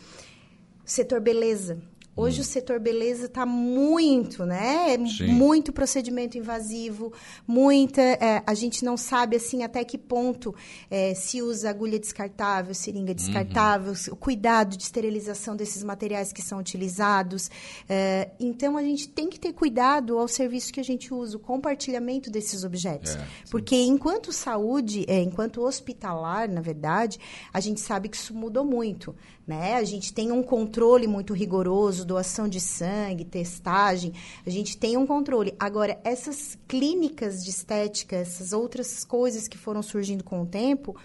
Setor 0.83 1.21
beleza. 1.21 1.79
Hoje 2.15 2.41
o 2.41 2.43
setor 2.43 2.79
beleza 2.79 3.27
está 3.27 3.45
muito, 3.45 4.45
né? 4.45 4.97
Sim. 5.07 5.27
Muito 5.27 5.71
procedimento 5.71 6.37
invasivo, 6.37 7.13
muita. 7.47 8.01
é, 8.01 8.43
a 8.45 8.53
gente 8.53 8.83
não 8.83 8.97
sabe 8.97 9.37
assim 9.37 9.63
até 9.63 9.83
que 9.85 9.97
ponto 9.97 10.53
é, 10.89 11.13
se 11.13 11.41
usa 11.41 11.69
agulha 11.69 11.97
descartável, 11.97 12.75
seringa 12.75 13.13
descartável, 13.13 13.93
o 14.11 14.15
cuidado 14.15 14.75
de 14.75 14.83
esterilização 14.83 15.55
desses 15.55 15.83
materiais 15.83 16.33
que 16.33 16.41
são 16.41 16.59
utilizados. 16.59 17.49
É, 17.87 18.31
então 18.39 18.75
a 18.75 18.83
gente 18.83 19.07
tem 19.07 19.29
que 19.29 19.39
ter 19.39 19.53
cuidado 19.53 20.17
ao 20.17 20.27
serviço 20.27 20.73
que 20.73 20.81
a 20.81 20.83
gente 20.83 21.13
usa, 21.13 21.37
o 21.37 21.39
compartilhamento 21.39 22.29
desses 22.29 22.65
objetos. 22.65 23.15
É, 23.15 23.25
Porque 23.49 23.75
enquanto 23.75 24.33
saúde, 24.33 25.05
é, 25.07 25.21
enquanto 25.21 25.61
hospitalar, 25.61 26.49
na 26.49 26.61
verdade, 26.61 27.19
a 27.53 27.59
gente 27.61 27.79
sabe 27.79 28.09
que 28.09 28.17
isso 28.17 28.33
mudou 28.33 28.65
muito. 28.65 29.15
Né? 29.51 29.75
A 29.75 29.83
gente 29.83 30.13
tem 30.13 30.31
um 30.31 30.41
controle 30.41 31.05
muito 31.07 31.33
rigoroso, 31.33 32.05
doação 32.05 32.47
de 32.47 32.61
sangue, 32.61 33.25
testagem, 33.25 34.13
a 34.45 34.49
gente 34.49 34.77
tem 34.77 34.95
um 34.95 35.05
controle. 35.05 35.53
Agora, 35.59 35.99
essas 36.05 36.57
clínicas 36.69 37.43
de 37.43 37.49
estética, 37.49 38.15
essas 38.15 38.53
outras 38.53 39.03
coisas 39.03 39.49
que 39.49 39.57
foram 39.57 39.83
surgindo 39.83 40.23
com 40.23 40.41
o 40.41 40.45
tempo, 40.45 40.95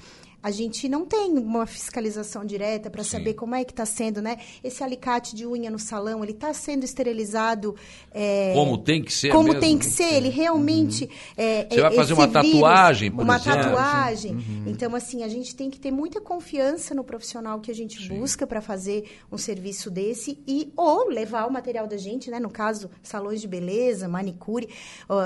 a 0.46 0.50
gente 0.52 0.88
não 0.88 1.04
tem 1.04 1.36
uma 1.38 1.66
fiscalização 1.66 2.44
direta 2.44 2.88
para 2.88 3.02
saber 3.02 3.34
como 3.34 3.56
é 3.56 3.64
que 3.64 3.72
está 3.72 3.84
sendo, 3.84 4.22
né? 4.22 4.38
Esse 4.62 4.84
alicate 4.84 5.34
de 5.34 5.44
unha 5.44 5.68
no 5.72 5.78
salão, 5.78 6.22
ele 6.22 6.30
está 6.30 6.54
sendo 6.54 6.84
esterilizado 6.84 7.74
é, 8.12 8.52
Como 8.54 8.78
tem 8.78 9.02
que 9.02 9.12
ser 9.12 9.32
como 9.32 9.48
mesmo, 9.48 9.60
tem 9.60 9.76
que 9.76 9.86
ser, 9.86 10.14
ele 10.14 10.28
realmente. 10.28 11.10
é, 11.36 11.66
Você 11.68 11.80
vai 11.80 11.92
fazer 11.96 12.12
uma 12.12 12.28
tatuagem, 12.28 13.10
por 13.10 13.24
uma 13.24 13.34
exemplo. 13.34 13.60
tatuagem. 13.60 14.36
Então, 14.68 14.94
assim, 14.94 15.24
a 15.24 15.28
gente 15.28 15.56
tem 15.56 15.68
que 15.68 15.80
ter 15.80 15.90
muita 15.90 16.20
confiança 16.20 16.94
no 16.94 17.02
profissional 17.02 17.58
que 17.58 17.72
a 17.72 17.74
gente 17.74 18.00
Sim. 18.00 18.16
busca 18.16 18.46
para 18.46 18.60
fazer 18.60 19.18
um 19.32 19.36
serviço 19.36 19.90
desse 19.90 20.38
e 20.46 20.72
ou 20.76 21.08
levar 21.08 21.48
o 21.48 21.52
material 21.52 21.88
da 21.88 21.96
gente, 21.96 22.30
né? 22.30 22.38
No 22.38 22.50
caso, 22.50 22.88
salões 23.02 23.40
de 23.40 23.48
beleza, 23.48 24.06
manicure. 24.06 24.68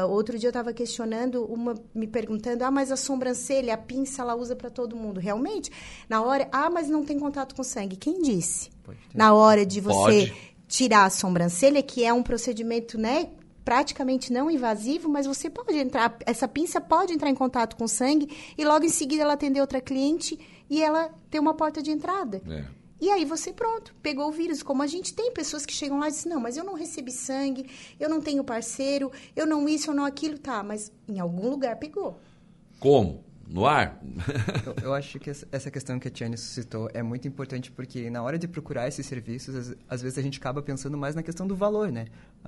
Outro 0.09 0.39
dia 0.39 0.47
eu 0.47 0.51
estava 0.51 0.73
questionando, 0.73 1.45
uma 1.45 1.75
me 1.95 2.07
perguntando: 2.07 2.65
ah, 2.65 2.71
mas 2.71 2.91
a 2.91 2.97
sobrancelha, 2.97 3.75
a 3.75 3.77
pinça, 3.77 4.23
ela 4.23 4.35
usa 4.35 4.57
para 4.57 4.71
todo 4.71 4.97
mundo. 4.97 5.10
Realmente, 5.19 5.71
na 6.09 6.23
hora, 6.23 6.49
ah, 6.53 6.71
mas 6.71 6.89
não 6.89 7.05
tem 7.05 7.19
contato 7.19 7.55
com 7.55 7.65
sangue. 7.65 7.97
Quem 7.97 8.23
disse? 8.23 8.71
Na 9.15 9.33
hora 9.33 9.65
de 9.65 9.81
você 9.81 10.27
Pode. 10.27 10.55
tirar 10.69 11.07
a 11.07 11.11
sobrancelha, 11.11 11.83
que 11.83 12.05
é 12.05 12.13
um 12.13 12.23
procedimento, 12.23 12.99
né? 12.99 13.31
Praticamente 13.65 14.33
não 14.33 14.51
invasivo, 14.51 15.09
mas 15.09 15.27
você 15.27 15.51
pode 15.51 15.77
entrar, 15.77 16.17
essa 16.27 16.49
pinça 16.49 16.81
pode 16.81 17.13
entrar 17.13 17.31
em 17.31 17.35
contato 17.35 17.77
com 17.77 17.87
sangue 17.87 18.29
e 18.57 18.65
logo 18.65 18.85
em 18.85 18.89
seguida 18.89 19.23
ela 19.23 19.35
atender 19.35 19.61
outra 19.61 19.81
cliente 19.81 20.39
e 20.69 20.83
ela 20.83 21.11
ter 21.31 21.39
uma 21.39 21.55
porta 21.55 21.83
de 21.83 21.91
entrada. 21.91 22.43
É. 22.49 22.81
E 23.01 23.09
aí 23.09 23.25
você, 23.25 23.53
pronto, 23.53 23.95
pegou 24.03 24.29
o 24.29 24.33
vírus. 24.33 24.63
Como 24.63 24.83
a 24.83 24.87
gente 24.87 25.15
tem 25.15 25.33
pessoas 25.33 25.65
que 25.65 25.73
chegam 25.73 25.99
lá 25.99 26.09
e 26.09 26.11
dizem, 26.11 26.31
não, 26.31 26.41
mas 26.41 26.57
eu 26.57 26.65
não 26.65 26.75
recebi 26.75 27.11
sangue, 27.11 27.67
eu 27.99 28.11
não 28.11 28.21
tenho 28.21 28.45
parceiro, 28.45 29.11
eu 29.35 29.47
não 29.47 29.67
isso, 29.67 29.91
eu 29.91 29.95
não 29.95 30.05
aquilo, 30.05 30.39
tá, 30.39 30.63
mas 30.63 30.93
em 31.09 31.19
algum 31.19 31.49
lugar 31.49 31.77
pegou. 31.77 32.21
Como? 32.79 33.25
No 33.53 33.67
ar? 33.67 34.01
Eu, 34.65 34.85
eu 34.85 34.95
acho 34.95 35.19
que 35.19 35.29
essa- 35.29 35.71
questão 35.73 35.99
que 35.99 36.07
a 36.07 36.11
Tiane 36.11 36.37
suscitou 36.39 36.89
é 36.95 37.03
muito 37.03 37.27
importante 37.27 37.71
porque 37.73 38.09
na 38.09 38.23
hora 38.23 38.39
de 38.39 38.47
procurar 38.47 38.87
esses 38.87 39.05
serviços, 39.05 39.55
às, 39.57 39.77
às 39.89 40.03
vezes 40.03 40.19
a 40.19 40.23
gente 40.23 40.39
acaba 40.39 40.63
pensando 40.63 40.97
mais 40.97 41.17
na 41.17 41.23
questão 41.23 41.47
do 41.49 41.57
valor, 41.57 41.91
né? 41.91 42.07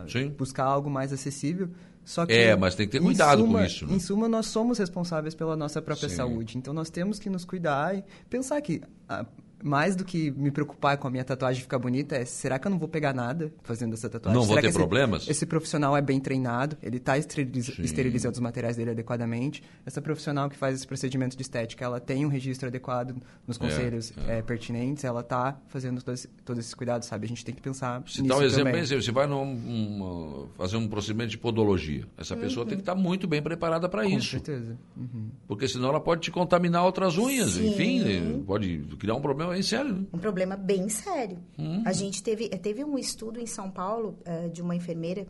Sim. 0.08 0.28
Buscar 0.30 0.64
algo 0.64 0.88
mais 0.88 1.12
acessível. 1.12 1.68
Só 2.04 2.24
que 2.24 2.32
É, 2.32 2.54
mas 2.56 2.74
tem 2.76 2.86
que 2.86 2.92
ter 2.92 3.00
cuidado 3.04 3.40
com 3.42 3.46
suma- 3.48 3.66
isso, 3.66 3.86
né? 3.86 3.94
Em 3.94 3.98
suma, 3.98 4.28
nós 4.28 4.46
somos 4.46 4.78
responsáveis 4.78 5.34
pela 5.34 5.56
nossa 5.56 5.82
própria 5.82 6.08
Sim. 6.08 6.16
saúde. 6.16 6.56
Então 6.58 6.72
nós 6.72 6.88
temos 6.88 7.18
que 7.18 7.28
nos 7.28 7.44
cuidar 7.44 7.96
e 7.96 8.04
pensar 8.30 8.60
que 8.60 8.80
ah, 9.08 9.26
mais 9.62 9.96
do 9.96 10.04
que 10.04 10.30
me 10.30 10.50
preocupar 10.50 10.96
com 10.98 11.06
a 11.06 11.10
minha 11.10 11.24
tatuagem 11.24 11.62
ficar 11.62 11.78
bonita, 11.78 12.16
é 12.16 12.24
será 12.24 12.58
que 12.58 12.66
eu 12.66 12.70
não 12.70 12.78
vou 12.78 12.88
pegar 12.88 13.14
nada 13.14 13.52
fazendo 13.62 13.94
essa 13.94 14.08
tatuagem? 14.08 14.38
Não 14.38 14.46
vou 14.46 14.56
será 14.56 14.60
ter 14.60 14.66
que 14.66 14.70
esse, 14.70 14.78
problemas? 14.78 15.28
Esse 15.28 15.46
profissional 15.46 15.96
é 15.96 16.02
bem 16.02 16.20
treinado, 16.20 16.76
ele 16.82 16.96
está 16.96 17.16
esteriliz 17.16 17.68
esterilizando 17.78 18.34
os 18.34 18.40
materiais 18.40 18.76
dele 18.76 18.90
adequadamente. 18.90 19.62
Essa 19.86 20.00
profissional 20.00 20.50
que 20.50 20.56
faz 20.56 20.74
esse 20.74 20.86
procedimento 20.86 21.36
de 21.36 21.42
estética, 21.42 21.84
ela 21.84 22.00
tem 22.00 22.26
um 22.26 22.28
registro 22.28 22.68
adequado 22.68 23.16
nos 23.46 23.56
conselhos 23.56 24.12
é, 24.26 24.38
é. 24.38 24.42
pertinentes, 24.42 25.04
ela 25.04 25.20
está 25.20 25.58
fazendo 25.68 26.02
todos, 26.02 26.26
todos 26.44 26.60
esses 26.60 26.74
cuidados, 26.74 27.06
sabe? 27.06 27.26
A 27.26 27.28
gente 27.28 27.44
tem 27.44 27.54
que 27.54 27.62
pensar 27.62 28.02
Se 28.06 28.22
dá 28.22 28.36
um 28.36 28.42
exemplo 28.42 28.72
bem, 28.72 28.84
você 28.84 29.12
vai 29.12 29.26
num, 29.26 29.42
um, 29.42 30.48
fazer 30.56 30.76
um 30.76 30.88
procedimento 30.88 31.30
de 31.30 31.38
podologia, 31.38 32.04
essa 32.16 32.36
pessoa 32.36 32.64
uhum. 32.64 32.68
tem 32.68 32.78
que 32.78 32.82
estar 32.82 32.94
tá 32.94 33.00
muito 33.00 33.26
bem 33.26 33.42
preparada 33.42 33.88
para 33.88 34.06
isso. 34.06 34.38
Com 34.38 34.44
certeza. 34.44 34.78
Uhum. 34.96 35.30
Porque 35.46 35.68
senão 35.68 35.88
ela 35.90 36.00
pode 36.00 36.22
te 36.22 36.30
contaminar 36.30 36.84
outras 36.84 37.16
unhas, 37.16 37.52
Sim. 37.52 37.70
enfim, 37.70 38.42
pode 38.46 38.78
criar 38.98 39.14
um 39.14 39.20
problema 39.20 39.51
bem 39.52 39.62
sério. 39.62 40.08
Um 40.12 40.18
problema 40.18 40.56
bem 40.56 40.88
sério. 40.88 41.38
Hum. 41.58 41.82
A 41.84 41.92
gente 41.92 42.22
teve, 42.22 42.48
teve 42.48 42.84
um 42.84 42.98
estudo 42.98 43.40
em 43.40 43.46
São 43.46 43.70
Paulo 43.70 44.18
uh, 44.26 44.48
de 44.50 44.62
uma 44.62 44.74
enfermeira, 44.74 45.26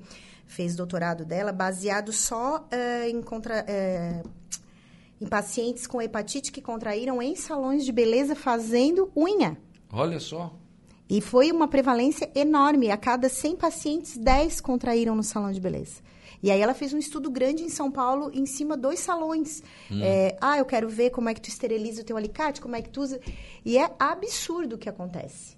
fez 0.47 0.77
doutorado 0.77 1.25
dela, 1.25 1.53
baseado 1.53 2.13
só 2.13 2.59
uh, 2.59 3.09
em, 3.09 3.21
contra, 3.23 3.65
uh, 3.65 4.29
em 5.21 5.27
pacientes 5.27 5.87
com 5.87 6.01
hepatite 6.01 6.53
que 6.53 6.63
contraíram 6.63 7.21
em 7.21 7.35
salões 7.37 7.85
de 7.85 7.93
beleza 7.93 8.35
fazendo 8.35 9.11
unha. 9.17 9.57
Olha 9.93 10.19
só. 10.21 10.55
E 11.09 11.21
foi 11.21 11.53
uma 11.53 11.69
prevalência 11.69 12.31
enorme. 12.35 12.91
A 12.91 12.97
cada 12.97 13.29
100 13.29 13.57
pacientes, 13.57 14.17
10 14.17 14.61
contraíram 14.61 15.15
no 15.15 15.23
salão 15.23 15.53
de 15.53 15.61
beleza. 15.61 16.01
E 16.43 16.51
aí 16.51 16.61
ela 16.61 16.75
fez 16.75 16.93
um 16.93 16.99
estudo 16.99 17.31
grande 17.31 17.63
em 17.63 17.69
São 17.69 17.91
Paulo, 17.91 18.31
em 18.35 18.45
cima 18.47 18.77
dos 18.77 18.99
salões. 18.99 19.63
Hum. 19.91 20.01
É, 20.03 20.37
ah, 20.41 20.59
eu 20.59 20.65
quero 20.65 20.89
ver 20.89 21.11
como 21.11 21.29
é 21.29 21.35
que 21.35 21.41
tu 21.41 21.49
esteriliza 21.49 22.03
o 22.03 22.05
teu 22.05 22.17
alicate, 22.17 22.61
como 22.61 22.75
é 22.75 22.83
que 22.83 22.91
tu 22.91 23.01
usa. 23.01 23.21
E 23.65 23.79
é 23.79 23.95
absurdo 23.99 24.75
o 24.75 24.79
que 24.79 24.89
acontece 24.89 25.57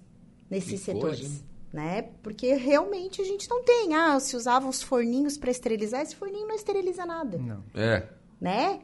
nesses 0.49 0.71
que 0.71 0.77
setores. 0.77 1.19
Coisa, 1.19 1.43
né? 1.73 2.03
Porque 2.21 2.53
realmente 2.53 3.21
a 3.21 3.25
gente 3.25 3.49
não 3.49 3.63
tem. 3.63 3.95
Ah, 3.95 4.19
se 4.19 4.35
usavam 4.35 4.69
os 4.69 4.83
forninhos 4.83 5.37
para 5.37 5.49
esterilizar, 5.49 6.01
esse 6.01 6.15
forninho 6.15 6.47
não 6.47 6.55
esteriliza 6.55 7.05
nada. 7.05 7.37
Não. 7.37 7.63
É. 7.73 8.07
Né? 8.39 8.79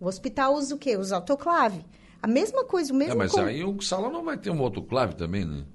O 0.00 0.06
hospital 0.06 0.54
usa 0.54 0.74
o 0.74 0.78
quê? 0.78 0.96
Usa 0.96 1.16
autoclave. 1.16 1.84
A 2.22 2.26
mesma 2.26 2.64
coisa, 2.64 2.90
o 2.90 2.96
mesmo... 2.96 3.12
É, 3.12 3.16
mas 3.16 3.32
com... 3.32 3.40
aí 3.40 3.62
o 3.62 3.80
salão 3.82 4.10
não 4.10 4.24
vai 4.24 4.38
ter 4.38 4.50
um 4.50 4.62
autoclave 4.62 5.14
também, 5.14 5.44
né? 5.44 5.66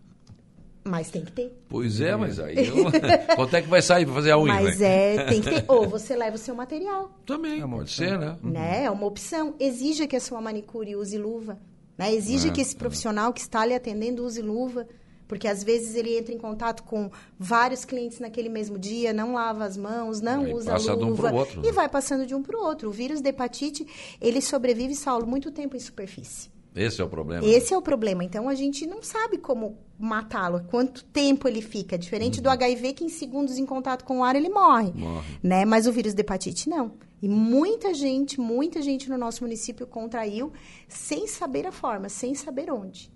Mas 0.83 1.09
tem 1.09 1.23
que 1.23 1.31
ter. 1.31 1.53
Pois 1.67 1.99
é, 2.01 2.15
mas 2.15 2.39
aí. 2.39 2.55
Eu... 2.67 2.85
Quanto 3.35 3.55
é 3.55 3.61
que 3.61 3.67
vai 3.67 3.81
sair 3.81 4.05
para 4.05 4.15
fazer 4.15 4.31
a 4.31 4.39
unha? 4.39 4.53
Mas 4.55 4.81
é, 4.81 5.25
tem 5.25 5.41
que 5.41 5.49
ter. 5.49 5.65
Ou 5.67 5.87
você 5.87 6.15
leva 6.15 6.35
o 6.35 6.39
seu 6.39 6.55
material. 6.55 7.11
Também, 7.25 7.61
é 7.61 7.67
pode 7.67 7.91
ser, 7.91 8.17
né? 8.17 8.37
né? 8.41 8.83
É 8.85 8.91
uma 8.91 9.05
opção. 9.05 9.53
Exija 9.59 10.07
que 10.07 10.15
a 10.15 10.19
sua 10.19 10.41
manicure 10.41 10.95
use 10.95 11.17
luva. 11.17 11.59
Né? 11.97 12.13
Exige 12.13 12.49
é, 12.49 12.51
que 12.51 12.61
esse 12.61 12.75
é. 12.75 12.79
profissional 12.79 13.29
é. 13.29 13.33
que 13.33 13.41
está 13.41 13.65
lhe 13.65 13.75
atendendo 13.75 14.25
use 14.25 14.41
luva. 14.41 14.87
Porque 15.27 15.47
às 15.47 15.63
vezes 15.63 15.93
ele 15.93 16.17
entra 16.17 16.33
em 16.33 16.39
contato 16.39 16.81
com 16.81 17.11
vários 17.37 17.85
clientes 17.85 18.19
naquele 18.19 18.49
mesmo 18.49 18.79
dia, 18.79 19.13
não 19.13 19.33
lava 19.33 19.63
as 19.63 19.77
mãos, 19.77 20.21
não 20.21 20.43
aí 20.43 20.51
usa 20.51 20.71
passa 20.71 20.93
luva. 20.93 21.29
De 21.29 21.35
um 21.35 21.37
outro, 21.37 21.61
e 21.61 21.67
né? 21.67 21.71
vai 21.71 21.87
passando 21.87 22.25
de 22.25 22.33
um 22.33 22.41
para 22.41 22.57
o 22.57 22.63
outro. 22.63 22.89
O 22.89 22.91
vírus 22.91 23.21
de 23.21 23.29
hepatite, 23.29 23.85
ele 24.19 24.41
sobrevive, 24.41 24.95
Saulo, 24.95 25.27
muito 25.27 25.51
tempo 25.51 25.77
em 25.77 25.79
superfície. 25.79 26.49
Esse 26.79 27.01
é 27.01 27.03
o 27.03 27.09
problema. 27.09 27.45
Esse 27.45 27.73
é 27.73 27.77
o 27.77 27.81
problema. 27.81 28.23
Então 28.23 28.47
a 28.47 28.55
gente 28.55 28.87
não 28.87 29.03
sabe 29.03 29.37
como 29.37 29.77
matá-lo, 29.99 30.63
quanto 30.67 31.03
tempo 31.03 31.47
ele 31.47 31.61
fica. 31.61 31.97
Diferente 31.97 32.37
uhum. 32.37 32.43
do 32.43 32.49
HIV, 32.49 32.93
que 32.93 33.03
em 33.03 33.09
segundos 33.09 33.57
em 33.57 33.65
contato 33.65 34.05
com 34.05 34.19
o 34.19 34.23
ar 34.23 34.35
ele 34.35 34.49
morre. 34.49 34.93
Morre. 34.95 35.27
Né? 35.43 35.65
Mas 35.65 35.87
o 35.87 35.91
vírus 35.91 36.13
de 36.13 36.21
hepatite 36.21 36.69
não. 36.69 36.93
E 37.21 37.27
muita 37.27 37.93
gente, 37.93 38.39
muita 38.39 38.81
gente 38.81 39.09
no 39.09 39.17
nosso 39.17 39.43
município 39.43 39.85
contraiu 39.85 40.53
sem 40.87 41.27
saber 41.27 41.67
a 41.67 41.71
forma, 41.71 42.07
sem 42.07 42.33
saber 42.33 42.71
onde. 42.71 43.11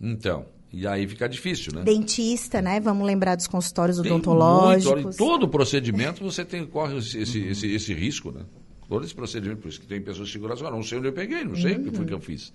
Então, 0.00 0.46
e 0.72 0.86
aí 0.86 1.06
fica 1.06 1.28
difícil, 1.28 1.74
né? 1.74 1.82
Dentista, 1.82 2.62
né? 2.62 2.80
Vamos 2.80 3.06
lembrar 3.06 3.34
dos 3.34 3.46
consultórios 3.46 3.98
tem 4.00 4.10
odontológicos. 4.10 5.02
Muito, 5.02 5.16
todo 5.18 5.46
procedimento 5.46 6.24
você 6.24 6.46
tem, 6.46 6.64
corre 6.64 6.96
esse, 6.96 7.18
esse, 7.18 7.40
esse, 7.40 7.74
esse 7.74 7.94
risco, 7.94 8.32
né? 8.32 8.46
Todo 8.88 9.04
esse 9.04 9.14
procedimento, 9.14 9.60
por 9.60 9.68
isso 9.68 9.80
que 9.80 9.86
tem 9.86 10.00
pessoas 10.00 10.28
que 10.28 10.32
seguram 10.32 10.54
agora, 10.54 10.74
não 10.74 10.82
sei 10.82 10.98
onde 10.98 11.08
eu 11.08 11.12
peguei, 11.12 11.44
não 11.44 11.56
sei 11.56 11.76
o 11.76 11.84
que 11.84 11.90
foi 11.90 12.06
que 12.06 12.14
eu 12.14 12.20
fiz. 12.20 12.52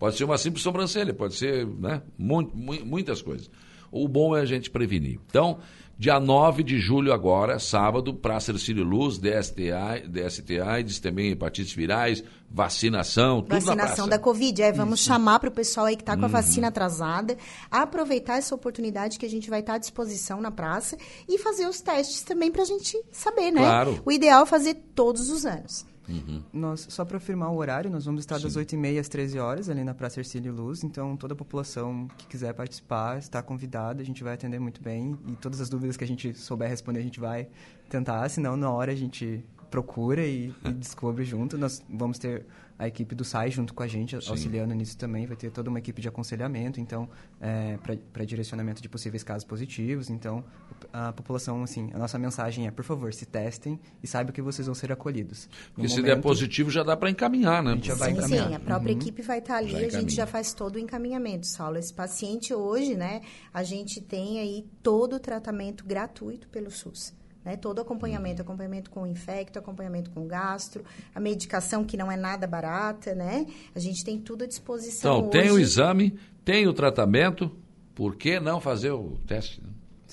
Pode 0.00 0.16
ser 0.16 0.24
uma 0.24 0.38
simples 0.38 0.62
sobrancelha, 0.62 1.12
pode 1.12 1.34
ser 1.34 1.66
né, 1.66 2.00
muito, 2.16 2.56
muitas 2.56 3.20
coisas. 3.20 3.50
O 3.92 4.08
bom 4.08 4.34
é 4.34 4.40
a 4.40 4.46
gente 4.46 4.70
prevenir. 4.70 5.20
Então, 5.26 5.58
dia 5.98 6.18
9 6.18 6.62
de 6.62 6.78
julho 6.78 7.12
agora, 7.12 7.58
sábado, 7.58 8.14
Praça 8.14 8.50
Ercílio 8.50 8.82
Luz, 8.82 9.18
DSTA, 9.18 10.02
DSTA, 10.08 10.82
diz 10.82 11.00
também 11.00 11.32
hepatites 11.32 11.74
virais, 11.74 12.24
vacinação, 12.50 13.42
tudo 13.42 13.60
Vacinação 13.60 14.08
da 14.08 14.18
Covid. 14.18 14.62
É, 14.62 14.72
vamos 14.72 15.00
Isso. 15.00 15.08
chamar 15.08 15.38
para 15.38 15.50
o 15.50 15.52
pessoal 15.52 15.84
aí 15.84 15.96
que 15.96 16.02
está 16.02 16.16
com 16.16 16.22
a 16.22 16.24
uhum. 16.24 16.32
vacina 16.32 16.68
atrasada, 16.68 17.36
aproveitar 17.70 18.38
essa 18.38 18.54
oportunidade 18.54 19.18
que 19.18 19.26
a 19.26 19.30
gente 19.30 19.50
vai 19.50 19.60
estar 19.60 19.72
tá 19.72 19.76
à 19.76 19.78
disposição 19.78 20.40
na 20.40 20.50
praça 20.50 20.96
e 21.28 21.36
fazer 21.36 21.66
os 21.66 21.82
testes 21.82 22.22
também 22.22 22.50
para 22.50 22.62
a 22.62 22.66
gente 22.66 22.98
saber, 23.12 23.50
né? 23.50 23.60
Claro. 23.60 24.00
O 24.02 24.10
ideal 24.10 24.44
é 24.44 24.46
fazer 24.46 24.76
todos 24.94 25.28
os 25.28 25.44
anos. 25.44 25.84
Uhum. 26.10 26.42
Nós, 26.52 26.86
só 26.88 27.04
para 27.04 27.16
afirmar 27.16 27.50
o 27.50 27.56
horário, 27.56 27.90
nós 27.90 28.04
vamos 28.04 28.20
estar 28.20 28.36
Sim. 28.36 28.44
das 28.44 28.56
8h30 28.56 29.00
às 29.00 29.08
13 29.08 29.38
horas 29.38 29.68
ali 29.68 29.84
na 29.84 29.94
Praça 29.94 30.20
Ercílio 30.20 30.52
Luz. 30.52 30.82
Então, 30.82 31.16
toda 31.16 31.34
a 31.34 31.36
população 31.36 32.08
que 32.18 32.26
quiser 32.26 32.52
participar 32.54 33.18
está 33.18 33.42
convidada. 33.42 34.02
A 34.02 34.04
gente 34.04 34.22
vai 34.22 34.34
atender 34.34 34.58
muito 34.58 34.82
bem. 34.82 35.18
E 35.26 35.36
todas 35.36 35.60
as 35.60 35.68
dúvidas 35.68 35.96
que 35.96 36.04
a 36.04 36.06
gente 36.06 36.34
souber 36.34 36.68
responder, 36.68 37.00
a 37.00 37.04
gente 37.04 37.20
vai 37.20 37.48
tentar. 37.88 38.28
Senão, 38.28 38.56
na 38.56 38.70
hora, 38.70 38.92
a 38.92 38.96
gente 38.96 39.44
procura 39.70 40.26
e, 40.26 40.54
e 40.64 40.72
descobre 40.74 41.24
junto. 41.24 41.56
Nós 41.56 41.82
vamos 41.88 42.18
ter 42.18 42.44
a 42.80 42.88
equipe 42.88 43.14
do 43.14 43.22
SAI 43.24 43.50
junto 43.50 43.74
com 43.74 43.82
a 43.82 43.86
gente, 43.86 44.18
Sim. 44.18 44.30
auxiliando 44.30 44.74
nisso 44.74 44.96
também. 44.96 45.26
Vai 45.26 45.36
ter 45.36 45.50
toda 45.50 45.68
uma 45.68 45.78
equipe 45.78 46.00
de 46.00 46.08
aconselhamento, 46.08 46.80
então, 46.80 47.10
é, 47.38 47.76
para 48.10 48.24
direcionamento 48.24 48.80
de 48.80 48.88
possíveis 48.88 49.22
casos 49.22 49.44
positivos. 49.44 50.08
Então, 50.08 50.42
a 50.90 51.12
população, 51.12 51.62
assim, 51.62 51.90
a 51.92 51.98
nossa 51.98 52.18
mensagem 52.18 52.66
é, 52.66 52.70
por 52.70 52.82
favor, 52.82 53.12
se 53.12 53.26
testem 53.26 53.78
e 54.02 54.06
saibam 54.06 54.32
que 54.32 54.40
vocês 54.40 54.66
vão 54.66 54.74
ser 54.74 54.90
acolhidos. 54.90 55.44
No 55.44 55.50
Porque 55.50 55.82
momento, 55.82 55.94
se 55.94 56.02
der 56.02 56.22
positivo, 56.22 56.70
já 56.70 56.82
dá 56.82 56.96
para 56.96 57.10
encaminhar, 57.10 57.62
né? 57.62 57.72
A 57.72 57.74
gente 57.74 57.88
já 57.88 57.94
vai 57.94 58.12
sim, 58.12 58.18
encaminhar. 58.18 58.48
sim, 58.48 58.54
a 58.54 58.60
própria 58.60 58.94
uhum. 58.94 58.98
equipe 58.98 59.20
vai 59.20 59.40
estar 59.40 59.54
tá 59.54 59.58
ali, 59.58 59.84
a 59.84 59.90
gente 59.90 60.14
já 60.14 60.26
faz 60.26 60.54
todo 60.54 60.76
o 60.76 60.78
encaminhamento, 60.78 61.46
Saulo. 61.46 61.76
Esse 61.76 61.92
paciente 61.92 62.54
hoje, 62.54 62.94
né, 62.94 63.20
a 63.52 63.62
gente 63.62 64.00
tem 64.00 64.38
aí 64.38 64.64
todo 64.82 65.16
o 65.16 65.20
tratamento 65.20 65.84
gratuito 65.84 66.48
pelo 66.48 66.70
SUS. 66.70 67.19
Né? 67.44 67.56
Todo 67.56 67.80
acompanhamento, 67.80 68.42
acompanhamento 68.42 68.90
com 68.90 69.06
infecto, 69.06 69.58
acompanhamento 69.58 70.10
com 70.10 70.26
gastro, 70.26 70.84
a 71.14 71.20
medicação 71.20 71.84
que 71.84 71.96
não 71.96 72.10
é 72.10 72.16
nada 72.16 72.46
barata, 72.46 73.14
né? 73.14 73.46
A 73.74 73.78
gente 73.78 74.04
tem 74.04 74.18
tudo 74.18 74.44
à 74.44 74.46
disposição. 74.46 75.18
Então, 75.18 75.28
hoje. 75.28 75.30
tem 75.30 75.50
o 75.50 75.58
exame, 75.58 76.18
tem 76.44 76.66
o 76.66 76.72
tratamento, 76.72 77.50
por 77.94 78.16
que 78.16 78.38
não 78.38 78.60
fazer 78.60 78.90
o 78.90 79.18
teste? 79.26 79.62
Né? 79.62 79.68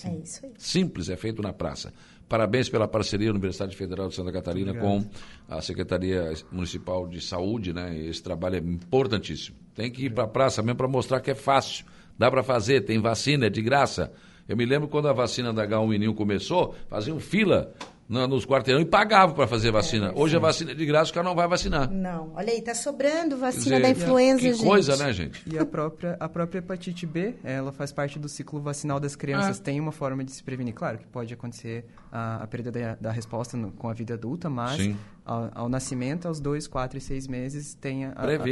É 0.06 0.16
isso 0.18 0.46
aí. 0.46 0.54
Simples, 0.58 1.10
é 1.10 1.16
feito 1.16 1.42
na 1.42 1.52
praça. 1.52 1.92
Parabéns 2.30 2.68
pela 2.68 2.88
parceria 2.88 3.28
da 3.28 3.32
Universidade 3.32 3.76
Federal 3.76 4.10
de 4.10 4.16
Santa 4.16 4.32
Catarina 4.34 4.74
com 4.74 5.06
a 5.48 5.62
Secretaria 5.62 6.34
Municipal 6.52 7.08
de 7.08 7.22
Saúde, 7.22 7.72
né? 7.74 7.98
Esse 7.98 8.22
trabalho 8.22 8.58
é 8.58 8.60
importantíssimo. 8.60 9.56
Tem 9.74 9.90
que 9.90 10.06
ir 10.06 10.14
para 10.14 10.26
a 10.26 10.28
praça 10.28 10.62
mesmo 10.62 10.78
para 10.78 10.88
mostrar 10.90 11.22
que 11.22 11.32
é 11.32 11.36
fácil. 11.36 11.86
Dá 12.18 12.30
para 12.30 12.44
fazer, 12.44 12.82
tem 12.82 13.00
vacina, 13.00 13.46
é 13.46 13.50
de 13.50 13.62
graça. 13.62 14.12
Eu 14.48 14.56
me 14.56 14.66
lembro 14.66 14.88
quando 14.88 15.08
a 15.08 15.14
vacina 15.14 15.52
da 15.52 15.68
H1N1 15.68 16.16
começou, 16.16 16.76
faziam 16.90 17.20
fila 17.20 17.74
nos 18.10 18.46
quarteirão 18.46 18.82
e 18.82 18.86
pagavam 18.86 19.36
para 19.36 19.48
fazer 19.48 19.72
vacina. 19.72 20.08
É, 20.08 20.20
Hoje 20.20 20.36
a 20.38 20.40
vacina 20.40 20.72
é 20.72 20.74
de 20.76 20.86
graça, 20.86 21.12
o 21.12 21.14
cara 21.14 21.28
não 21.28 21.36
vai 21.36 21.48
vacinar. 21.48 21.92
Não. 21.92 22.32
Olha 22.36 22.54
aí, 22.54 22.62
tá 22.62 22.74
sobrando 22.74 23.38
vacina 23.38 23.78
dizer, 23.78 23.82
da 23.82 23.90
influenza, 23.90 24.40
que 24.40 24.54
gente. 24.54 24.66
coisa, 24.66 24.96
né, 24.96 25.12
gente? 25.12 25.44
E 25.46 25.58
a 25.58 25.66
própria, 25.66 26.16
a 26.20 26.30
própria 26.30 26.60
hepatite 26.60 27.06
B, 27.06 27.36
ela 27.44 27.72
faz 27.72 27.92
parte 27.92 28.18
do 28.18 28.30
ciclo 28.30 28.62
vacinal 28.62 29.00
das 29.00 29.16
crianças. 29.16 29.60
Ah. 29.60 29.64
Tem 29.64 29.80
uma 29.80 29.92
forma 29.92 30.24
de 30.24 30.32
se 30.32 30.44
prevenir. 30.44 30.74
Claro 30.74 30.98
que 30.98 31.08
pode 31.08 31.34
acontecer 31.34 31.86
a, 32.12 32.44
a 32.44 32.48
perda 32.48 32.72
da, 32.72 32.96
da 32.96 33.12
resposta 33.12 33.58
no, 33.58 33.72
com 33.72 33.90
a 33.90 33.94
vida 33.94 34.14
adulta, 34.14 34.50
mas 34.50 34.96
ao, 35.26 35.52
ao, 35.54 35.70
nascimento, 35.70 36.28
aos 36.28 36.40
dois, 36.40 36.68
quatro 36.68 36.98
e 36.98 37.02
seis 37.02 37.28
meses, 37.28 37.74
tem 37.74 38.10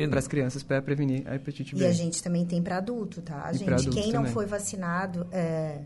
para 0.09 0.19
as 0.19 0.27
crianças 0.27 0.63
para 0.63 0.81
prevenir 0.81 1.23
a 1.25 1.35
hepatite 1.35 1.75
B. 1.75 1.81
E 1.81 1.87
a 1.87 1.91
gente 1.93 2.21
também 2.21 2.45
tem 2.45 2.61
para 2.61 2.77
adulto, 2.77 3.21
tá? 3.21 3.43
A 3.45 3.53
gente, 3.53 3.89
quem 3.89 4.11
não 4.11 4.25
foi 4.25 4.45
vacinado... 4.45 5.25
É 5.31 5.79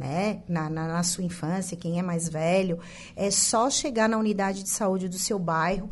né, 0.00 0.40
na, 0.48 0.70
na, 0.70 0.88
na, 0.88 1.02
sua 1.02 1.22
infância, 1.22 1.76
quem 1.76 1.98
é 1.98 2.02
mais 2.02 2.26
velho, 2.26 2.78
é 3.14 3.30
só 3.30 3.68
chegar 3.68 4.08
na 4.08 4.16
unidade 4.16 4.62
de 4.62 4.70
saúde 4.70 5.10
do 5.10 5.18
seu 5.18 5.38
bairro, 5.38 5.90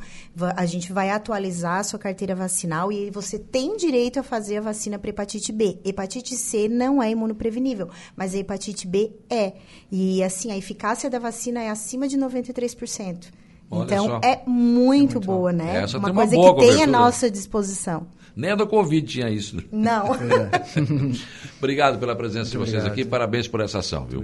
a 0.57 0.65
gente 0.65 0.95
vai 0.95 1.11
atualizar 1.11 1.81
a 1.81 1.85
sua 1.85 1.99
carteira 1.99 2.35
vacinal 2.35 2.91
e 2.91 3.11
você 3.11 3.39
tem 3.39 3.77
direito 3.77 4.19
a 4.19 4.23
fazer 4.23 4.57
a 4.57 4.61
vacina 4.63 4.99
para 4.99 5.11
hepatite 5.11 5.53
B. 5.53 5.79
Hepatite 5.85 6.37
C 6.37 6.71
não 6.71 7.03
é 7.03 7.11
imunoprevenível, 7.11 7.91
mas 8.17 8.35
a 8.35 8.39
hepatite 8.39 8.87
B 8.87 9.13
é. 9.29 9.53
E 9.93 10.23
assim, 10.23 10.51
a 10.51 10.57
eficácia 10.57 11.11
da 11.11 11.19
vacina 11.19 11.61
é 11.61 11.69
acima 11.69 12.09
de 12.09 12.17
93%. 12.17 13.27
Olha 13.71 13.85
então, 13.85 14.07
só. 14.07 14.21
é 14.23 14.43
muito, 14.47 14.47
é 14.47 14.49
muito 14.49 15.21
boa, 15.21 15.53
bom. 15.53 15.59
né? 15.59 15.83
Essa 15.83 15.99
uma 15.99 16.15
coisa 16.15 16.35
uma 16.35 16.55
que 16.55 16.61
tem 16.61 16.83
à 16.83 16.87
nossa 16.87 17.31
disposição. 17.31 18.07
Nem 18.39 18.53
a 18.53 18.55
do 18.55 18.69
Covid 18.69 19.05
tinha 19.05 19.29
isso. 19.29 19.57
Não. 19.73 20.13
Obrigado 21.59 21.99
pela 21.99 22.15
presença 22.15 22.57
Muito 22.57 22.67
de 22.67 22.71
vocês 22.71 22.85
obrigado. 22.85 22.93
aqui. 22.93 23.05
Parabéns 23.05 23.49
por 23.49 23.61
essa 23.61 23.81
ação, 23.81 24.07
viu? 24.07 24.23